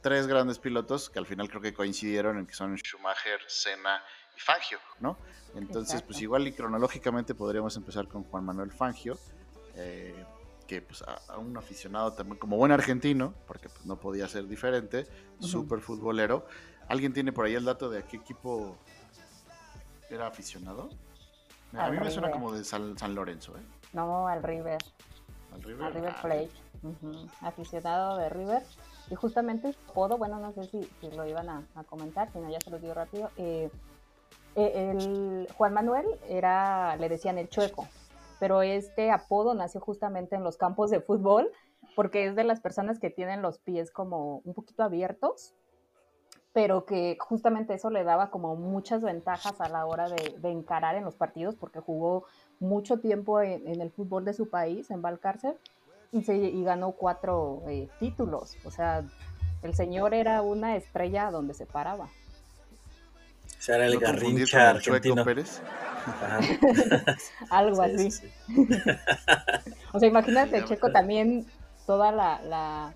[0.02, 4.02] tres grandes pilotos que al final creo que coincidieron en que son Schumacher, Senna
[4.36, 5.16] y Fangio, ¿no?
[5.54, 9.18] Entonces, pues igual y cronológicamente podríamos empezar con Juan Manuel Fangio,
[9.76, 10.24] eh,
[10.66, 14.46] que pues a, a un aficionado también, como buen argentino, porque pues, no podía ser
[14.48, 15.06] diferente,
[15.40, 16.46] súper futbolero.
[16.88, 18.76] ¿Alguien tiene por ahí el dato de a qué equipo
[20.10, 20.90] era aficionado?
[21.74, 23.62] A Al mí me suena como de San, San Lorenzo, ¿eh?
[23.92, 24.78] No, al River.
[25.54, 25.84] Al River.
[25.84, 26.20] Al River Ah,
[27.40, 28.62] Aficionado de River.
[29.10, 32.60] Y justamente su apodo, bueno, no sé si, lo iban a, comentar, si no ya
[32.60, 33.30] se los digo rápido.
[33.36, 33.70] eh,
[34.54, 37.88] eh, el Juan Manuel era, le decían el chueco,
[38.38, 41.50] pero este apodo nació justamente en los campos de fútbol,
[41.96, 45.54] porque es de las personas que tienen los pies como un poquito abiertos,
[46.52, 50.96] pero que justamente eso le daba como muchas ventajas a la hora de, de encarar
[50.96, 52.26] en los partidos, porque jugó
[52.60, 55.56] mucho tiempo en, en el fútbol de su país, en Valcárcel,
[56.12, 58.56] y, se, y ganó cuatro eh, títulos.
[58.64, 59.04] O sea,
[59.62, 62.04] el señor era una estrella donde se paraba.
[62.04, 65.24] O sea, era el ¿No confundir garrincha con el Chueco argentino.
[65.24, 65.62] Pérez?
[67.50, 68.10] Algo Sí, así.
[68.10, 68.32] sí,
[69.92, 71.46] o sea, imagínate, Sí, Checo también
[71.86, 72.94] toda la, la-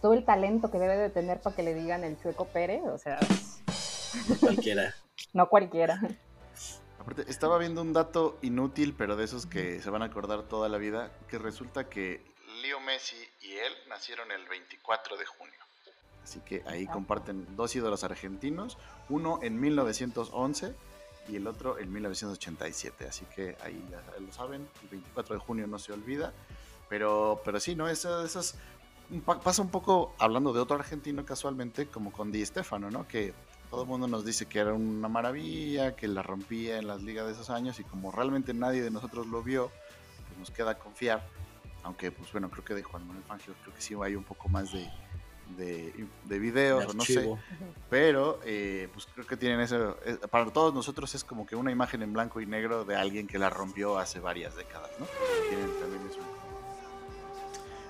[0.00, 2.98] todo el talento que debe de tener para que le digan el Chueco Pérez, o
[2.98, 3.18] sea,
[4.40, 4.94] Cualquiera.
[5.32, 6.00] no cualquiera.
[7.00, 10.68] Aparte, estaba viendo un dato inútil, pero de esos que se van a acordar toda
[10.68, 12.22] la vida, que resulta que
[12.62, 15.54] Leo Messi y él nacieron el 24 de junio.
[16.22, 16.92] Así que ahí Ah.
[16.92, 18.76] comparten dos ídolos argentinos,
[19.08, 20.74] uno en 1911
[21.28, 23.06] y el otro en 1987.
[23.08, 26.32] Así que ahí ya lo saben, el 24 de junio no se olvida.
[26.88, 27.88] Pero, pero sí, ¿no?
[27.88, 28.54] Eso, eso es-
[29.42, 33.06] pasa un poco, hablando de otro argentino casualmente, como con Di Stefano, ¿no?
[33.08, 33.32] Que
[33.70, 37.26] todo el mundo nos dice que era una maravilla, que la rompía en las ligas
[37.26, 39.70] de esos años y como realmente nadie de nosotros lo vio,
[40.26, 41.22] pues nos queda confiar.
[41.88, 44.50] Aunque, pues bueno, creo que de Juan Manuel Fangio creo que sí hay un poco
[44.50, 44.90] más de,
[45.56, 47.28] de, de videos De o no sé.
[47.88, 49.96] Pero eh, pues creo que tienen eso.
[50.04, 53.26] eh, para todos nosotros es como que una imagen en blanco y negro de alguien
[53.26, 55.06] que la rompió hace varias décadas, ¿no?
[55.48, 56.18] Tienen también eso.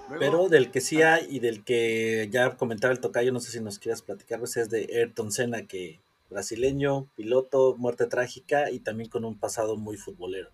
[0.08, 3.50] Luego- Pero del que sí hay y del que ya comentaba el tocayo, no sé
[3.50, 8.78] si nos quieras platicar, pues es de Ayrton Senna, que brasileño, piloto, muerte trágica y
[8.78, 10.50] también con un pasado muy futbolero.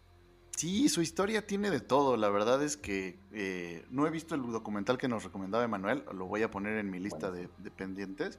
[0.57, 2.16] Sí, su historia tiene de todo.
[2.16, 6.05] La verdad es que eh, no he visto el documental que nos recomendaba Emanuel.
[6.14, 8.38] Lo voy a poner en mi lista de, de pendientes.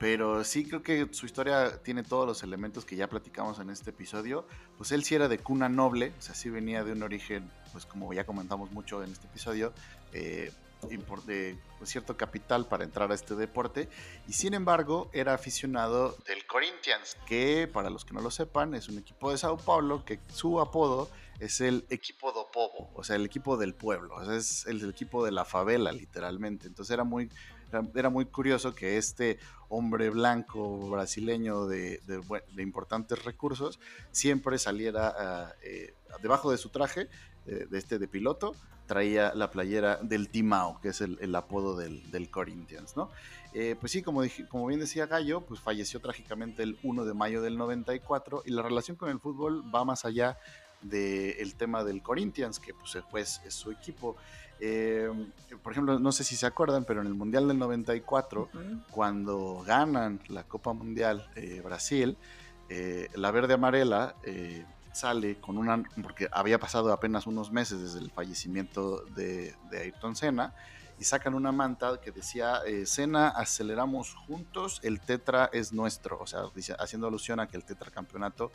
[0.00, 3.90] Pero sí creo que su historia tiene todos los elementos que ya platicamos en este
[3.90, 4.46] episodio.
[4.78, 7.84] Pues él sí era de cuna noble, o sea, sí venía de un origen, pues
[7.84, 9.74] como ya comentamos mucho en este episodio,
[10.14, 10.52] eh,
[11.26, 13.88] de cierto capital para entrar a este deporte.
[14.28, 18.88] Y sin embargo, era aficionado del Corinthians, que para los que no lo sepan, es
[18.88, 21.08] un equipo de Sao Paulo, que su apodo
[21.38, 25.32] es el equipo do povo, o sea, el equipo del pueblo, es el equipo de
[25.32, 26.66] la favela, literalmente.
[26.66, 27.30] Entonces era muy,
[27.94, 29.38] era, muy curioso que este
[29.70, 37.08] hombre blanco brasileño de, de importantes recursos siempre saliera ah, eh, debajo de su traje,
[37.70, 38.54] de este de piloto,
[38.86, 43.10] traía la playera del Timao, que es el, el apodo del, del Corinthians, ¿no?
[43.52, 47.14] Eh, pues sí, como, dije- como bien decía Gallo, pues falleció trágicamente el 1 de
[47.14, 50.36] mayo del 94 y la relación con el fútbol va más allá
[50.82, 54.16] del tema del Corinthians, que pues es, es su equipo.
[54.60, 55.10] Eh,
[55.62, 58.48] por ejemplo, no sé si se acuerdan, pero en el Mundial del 94,
[58.90, 62.16] cuando ganan la Copa Mundial eh, Brasil,
[62.68, 64.14] eh, la verde amarela
[64.92, 70.16] sale con una, porque había pasado apenas unos meses desde el fallecimiento de, de Ayrton
[70.16, 70.54] Senna,
[70.98, 76.26] y sacan una manta que decía, eh, Senna, aceleramos juntos, el tetra es nuestro, o
[76.26, 78.50] sea, dice- haciendo alusión a que el tetracampeonato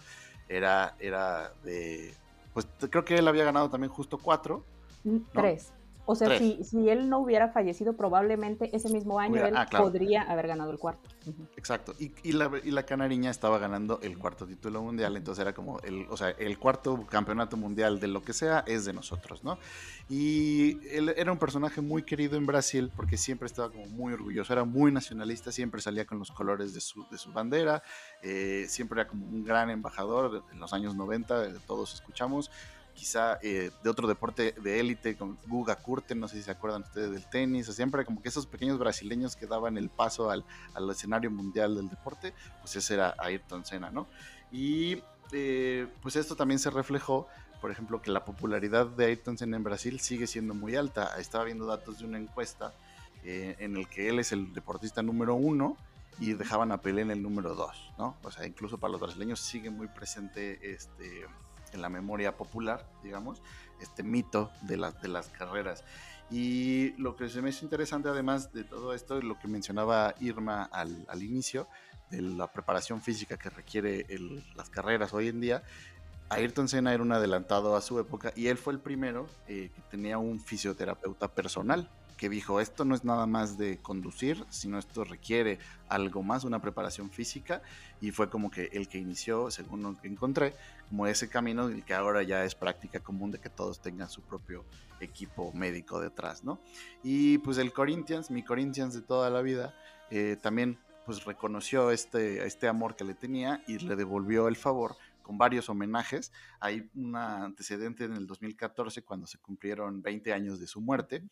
[0.47, 2.15] era, era de,
[2.53, 4.63] pues creo que él había ganado también justo cuatro,
[5.03, 5.71] Mm, Tres.
[6.05, 9.65] O sea, si, si él no hubiera fallecido, probablemente ese mismo año Hubiera- él ah,
[9.65, 9.85] claro.
[9.85, 11.09] podría haber ganado el cuarto.
[11.57, 11.93] Exacto.
[11.99, 15.17] Y, y la, y la canariña estaba ganando el cuarto título mundial.
[15.17, 18.85] Entonces era como el, o sea, el cuarto campeonato mundial de lo que sea es
[18.85, 19.57] de nosotros, ¿no?
[20.07, 24.53] Y él era un personaje muy querido en Brasil porque siempre estaba como muy orgulloso,
[24.53, 27.81] era muy nacionalista, siempre salía con los colores de su, de su bandera,
[28.21, 32.51] eh, siempre era como un gran embajador en los años 90, eh, todos escuchamos.
[32.95, 36.81] Quizá eh, de otro deporte de élite, con Guga Kurten, no sé si se acuerdan
[36.83, 40.43] ustedes del tenis, o siempre como que esos pequeños brasileños que daban el paso al,
[40.73, 44.07] al escenario mundial del deporte, pues ese era Ayrton Senna, ¿no?
[44.51, 47.27] Y eh, pues esto también se reflejó,
[47.61, 51.19] por ejemplo, que la popularidad de Ayrton Senna en Brasil sigue siendo muy alta.
[51.19, 52.73] Estaba viendo datos de una encuesta
[53.23, 55.77] eh, en el que él es el deportista número uno
[56.19, 58.15] y dejaban a Pelé en el número dos, ¿no?
[58.23, 61.25] O sea, incluso para los brasileños sigue muy presente este,
[61.75, 63.41] en la memoria popular, digamos,
[63.79, 65.83] este mito de, las de las carreras.
[66.31, 70.63] Y lo que se me hizo interesante además de todo esto, lo que mencionaba Irma
[70.63, 71.67] al, al inicio,
[72.09, 74.05] de la preparación física que requiere
[74.55, 75.63] las carreras hoy en día,
[76.29, 79.81] Ayrton Senna era un adelantado a su época y él fue el primero eh, que
[79.91, 85.03] tenía un fisioterapeuta personal que dijo, esto no es nada más de conducir, sino esto
[85.03, 85.59] requiere
[85.89, 87.61] algo más, una preparación física,
[88.01, 90.53] y fue como que el que inició, según lo que encontré,
[90.89, 94.65] como ese camino que ahora ya es práctica común de que todos tengan su propio
[94.99, 96.59] equipo médico detrás, ¿no?
[97.03, 99.75] Y pues el Corinthians, mi Corinthians de toda la vida,
[100.09, 104.95] eh, también pues reconoció este, este amor que le tenía y le devolvió el favor
[105.21, 106.31] con varios homenajes.
[106.59, 111.23] Hay un antecedente en el 2014 cuando se cumplieron 20 años de su muerte.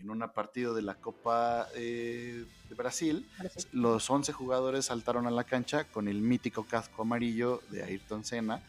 [0.00, 3.68] En un partido de la Copa eh, de Brasil, Brasil.
[3.72, 8.62] los 11 jugadores saltaron a la cancha con el mítico casco amarillo de Ayrton Senna.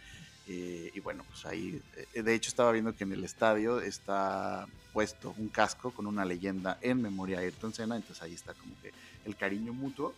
[0.48, 1.82] eh, y bueno, pues ahí,
[2.14, 6.26] eh, de hecho estaba viendo que en el estadio está puesto un casco con una
[6.26, 8.92] leyenda en memoria a Ayrton Senna, entonces ahí está como que
[9.26, 10.14] el cariño mutuo.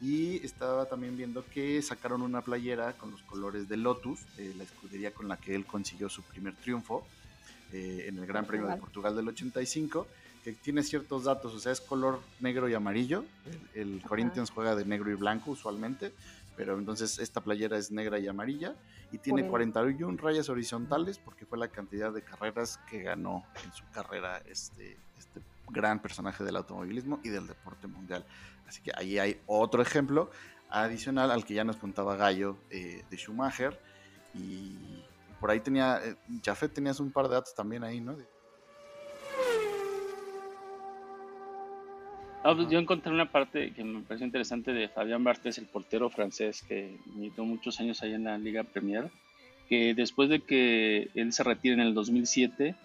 [0.00, 4.64] Y estaba también viendo que sacaron una playera con los colores de Lotus, eh, la
[4.64, 7.06] escudería con la que él consiguió su primer triunfo
[7.72, 8.76] eh, en el Gran Premio de.
[8.76, 10.06] Portugal del 85,
[10.46, 13.24] que tiene ciertos datos, o sea, es color negro y amarillo.
[13.74, 16.14] El, el Corinthians juega de negro y blanco usualmente,
[16.56, 18.76] pero entonces esta playera es negra y amarilla
[19.10, 23.72] y tiene el- 41 rayas horizontales porque fue la cantidad de carreras que ganó en
[23.72, 28.24] su carrera este, este gran personaje del automovilismo y del deporte mundial.
[28.68, 30.30] Así que ahí hay otro ejemplo
[30.70, 33.80] adicional al que ya nos contaba Gallo eh, de Schumacher
[34.32, 35.02] y
[35.40, 38.14] por ahí tenía, eh, Jafet tenías un par de datos también ahí, ¿no?
[38.14, 38.35] De-
[42.48, 46.10] Ah, pues yo encontré una parte que me pareció interesante de Fabián Barthez, el portero
[46.10, 49.10] francés que militó muchos años ahí en la Liga Premier,
[49.68, 52.76] que después de que él se retire en el 2007,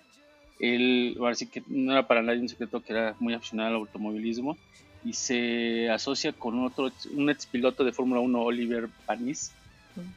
[0.61, 3.75] él, ahora sí que no era para nadie un secreto que era muy aficionado al
[3.75, 4.57] automovilismo,
[5.05, 9.51] y se asocia con otro, un ex piloto de Fórmula 1, Oliver Panis,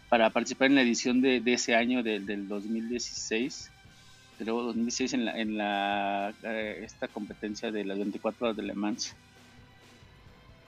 [0.09, 3.71] para participar en la edición de, de ese año, del, del 2016,
[4.39, 8.73] creo 2016 en la, en la eh, esta competencia de las 24 horas de Le
[8.73, 9.15] Mans.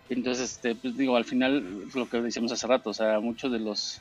[0.09, 3.59] Entonces, este, pues digo, al final lo que decíamos hace rato, o sea, muchos de
[3.59, 4.00] los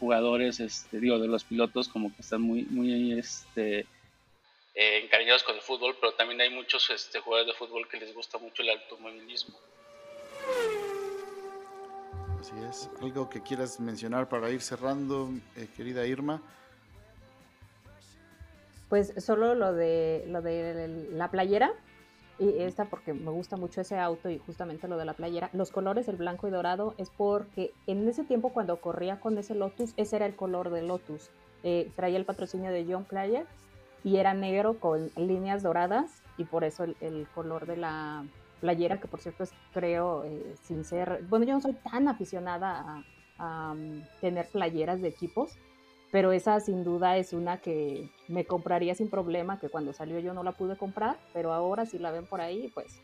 [0.00, 3.80] jugadores, este, digo, de los pilotos como que están muy, muy, este,
[4.74, 8.14] eh, encariñados con el fútbol, pero también hay muchos este, jugadores de fútbol que les
[8.14, 9.58] gusta mucho el automovilismo.
[12.40, 12.88] Así es.
[13.02, 16.42] ¿Algo que quieras mencionar para ir cerrando, eh, querida Irma?
[18.88, 21.72] Pues solo lo de, lo de la playera,
[22.40, 25.50] y esta porque me gusta mucho ese auto y justamente lo de la playera.
[25.52, 29.54] Los colores, el blanco y dorado, es porque en ese tiempo cuando corría con ese
[29.54, 31.30] Lotus, ese era el color de Lotus.
[31.62, 33.46] Eh, traía el patrocinio de John Player
[34.02, 38.24] y era negro con líneas doradas y por eso el, color de la
[38.60, 43.04] playera, que por cierto es, creo, eh, sin ser, bueno, yo no soy tan aficionada
[43.38, 45.58] a, um, tener playeras de equipos,
[46.10, 50.34] pero esa sin duda es una que me compraría sin problema, que cuando salió yo
[50.34, 53.00] no la pude comprar, pero ahora si la ven por ahí, pues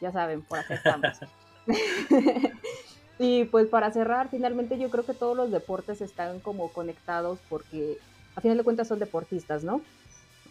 [0.00, 1.18] ya saben, por acá estamos.
[3.18, 7.98] y pues para cerrar, finalmente yo creo que todos los deportes están como conectados porque
[8.34, 9.80] a final de cuentas son deportistas, ¿no?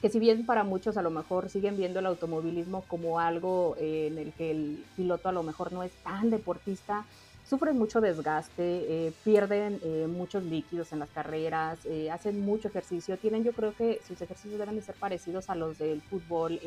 [0.02, 4.08] que si bien para muchos a lo mejor siguen viendo el automovilismo como algo eh,
[4.12, 7.06] en el que el piloto a lo mejor no es tan deportista,
[7.48, 11.80] sufren mucho desgaste, eh, pierden eh, muchos líquidos en las carreras,
[12.12, 15.78] hacen mucho ejercicio, tienen yo creo que sus ejercicios deben de ser parecidos a los
[15.78, 16.60] del fútbol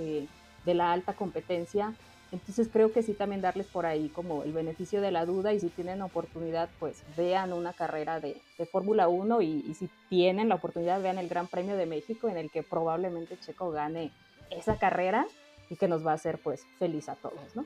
[0.65, 1.95] de la alta competencia,
[2.31, 5.61] entonces creo que sí también darles por ahí como el beneficio de la duda y
[5.61, 11.01] si tienen oportunidad, pues vean una carrera de, Fórmula 1 y, si tienen la oportunidad,
[11.01, 14.13] vean el Gran Premio de México en el que probablemente Checo gane
[14.51, 15.27] esa carrera
[15.71, 17.65] y que nos va a hacer pues feliz a todos, ¿no?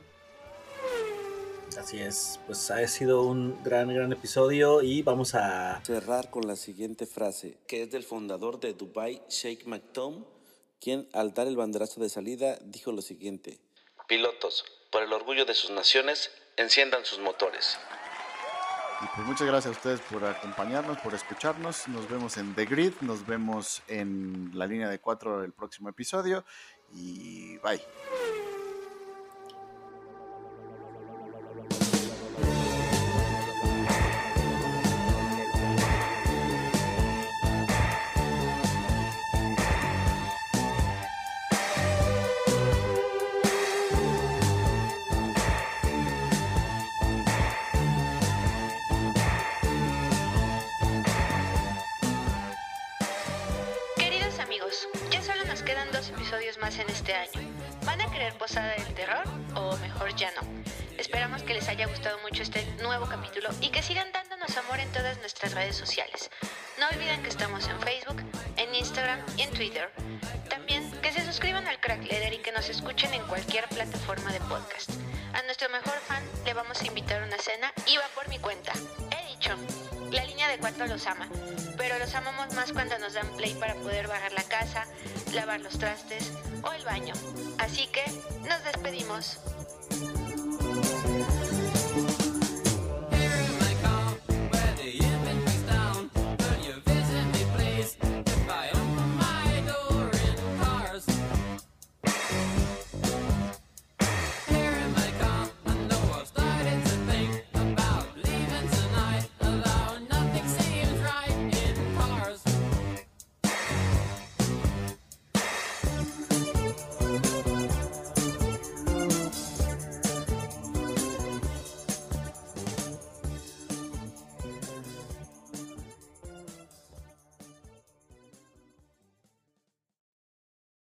[1.79, 6.57] Así es, pues ha sido un gran, gran episodio y vamos a cerrar con la
[6.57, 10.25] siguiente frase, que es del fundador de Dubai, Sheikh Maktoum,
[10.81, 13.59] quien al dar el banderazo de salida dijo lo siguiente.
[14.07, 17.79] Pilotos, por el orgullo de sus naciones, enciendan sus motores.
[19.01, 21.89] Y pues muchas gracias a ustedes por acompañarnos, por escucharnos.
[21.89, 26.45] Nos vemos en The Grid, nos vemos en la línea de cuatro el próximo episodio
[26.93, 27.81] y bye.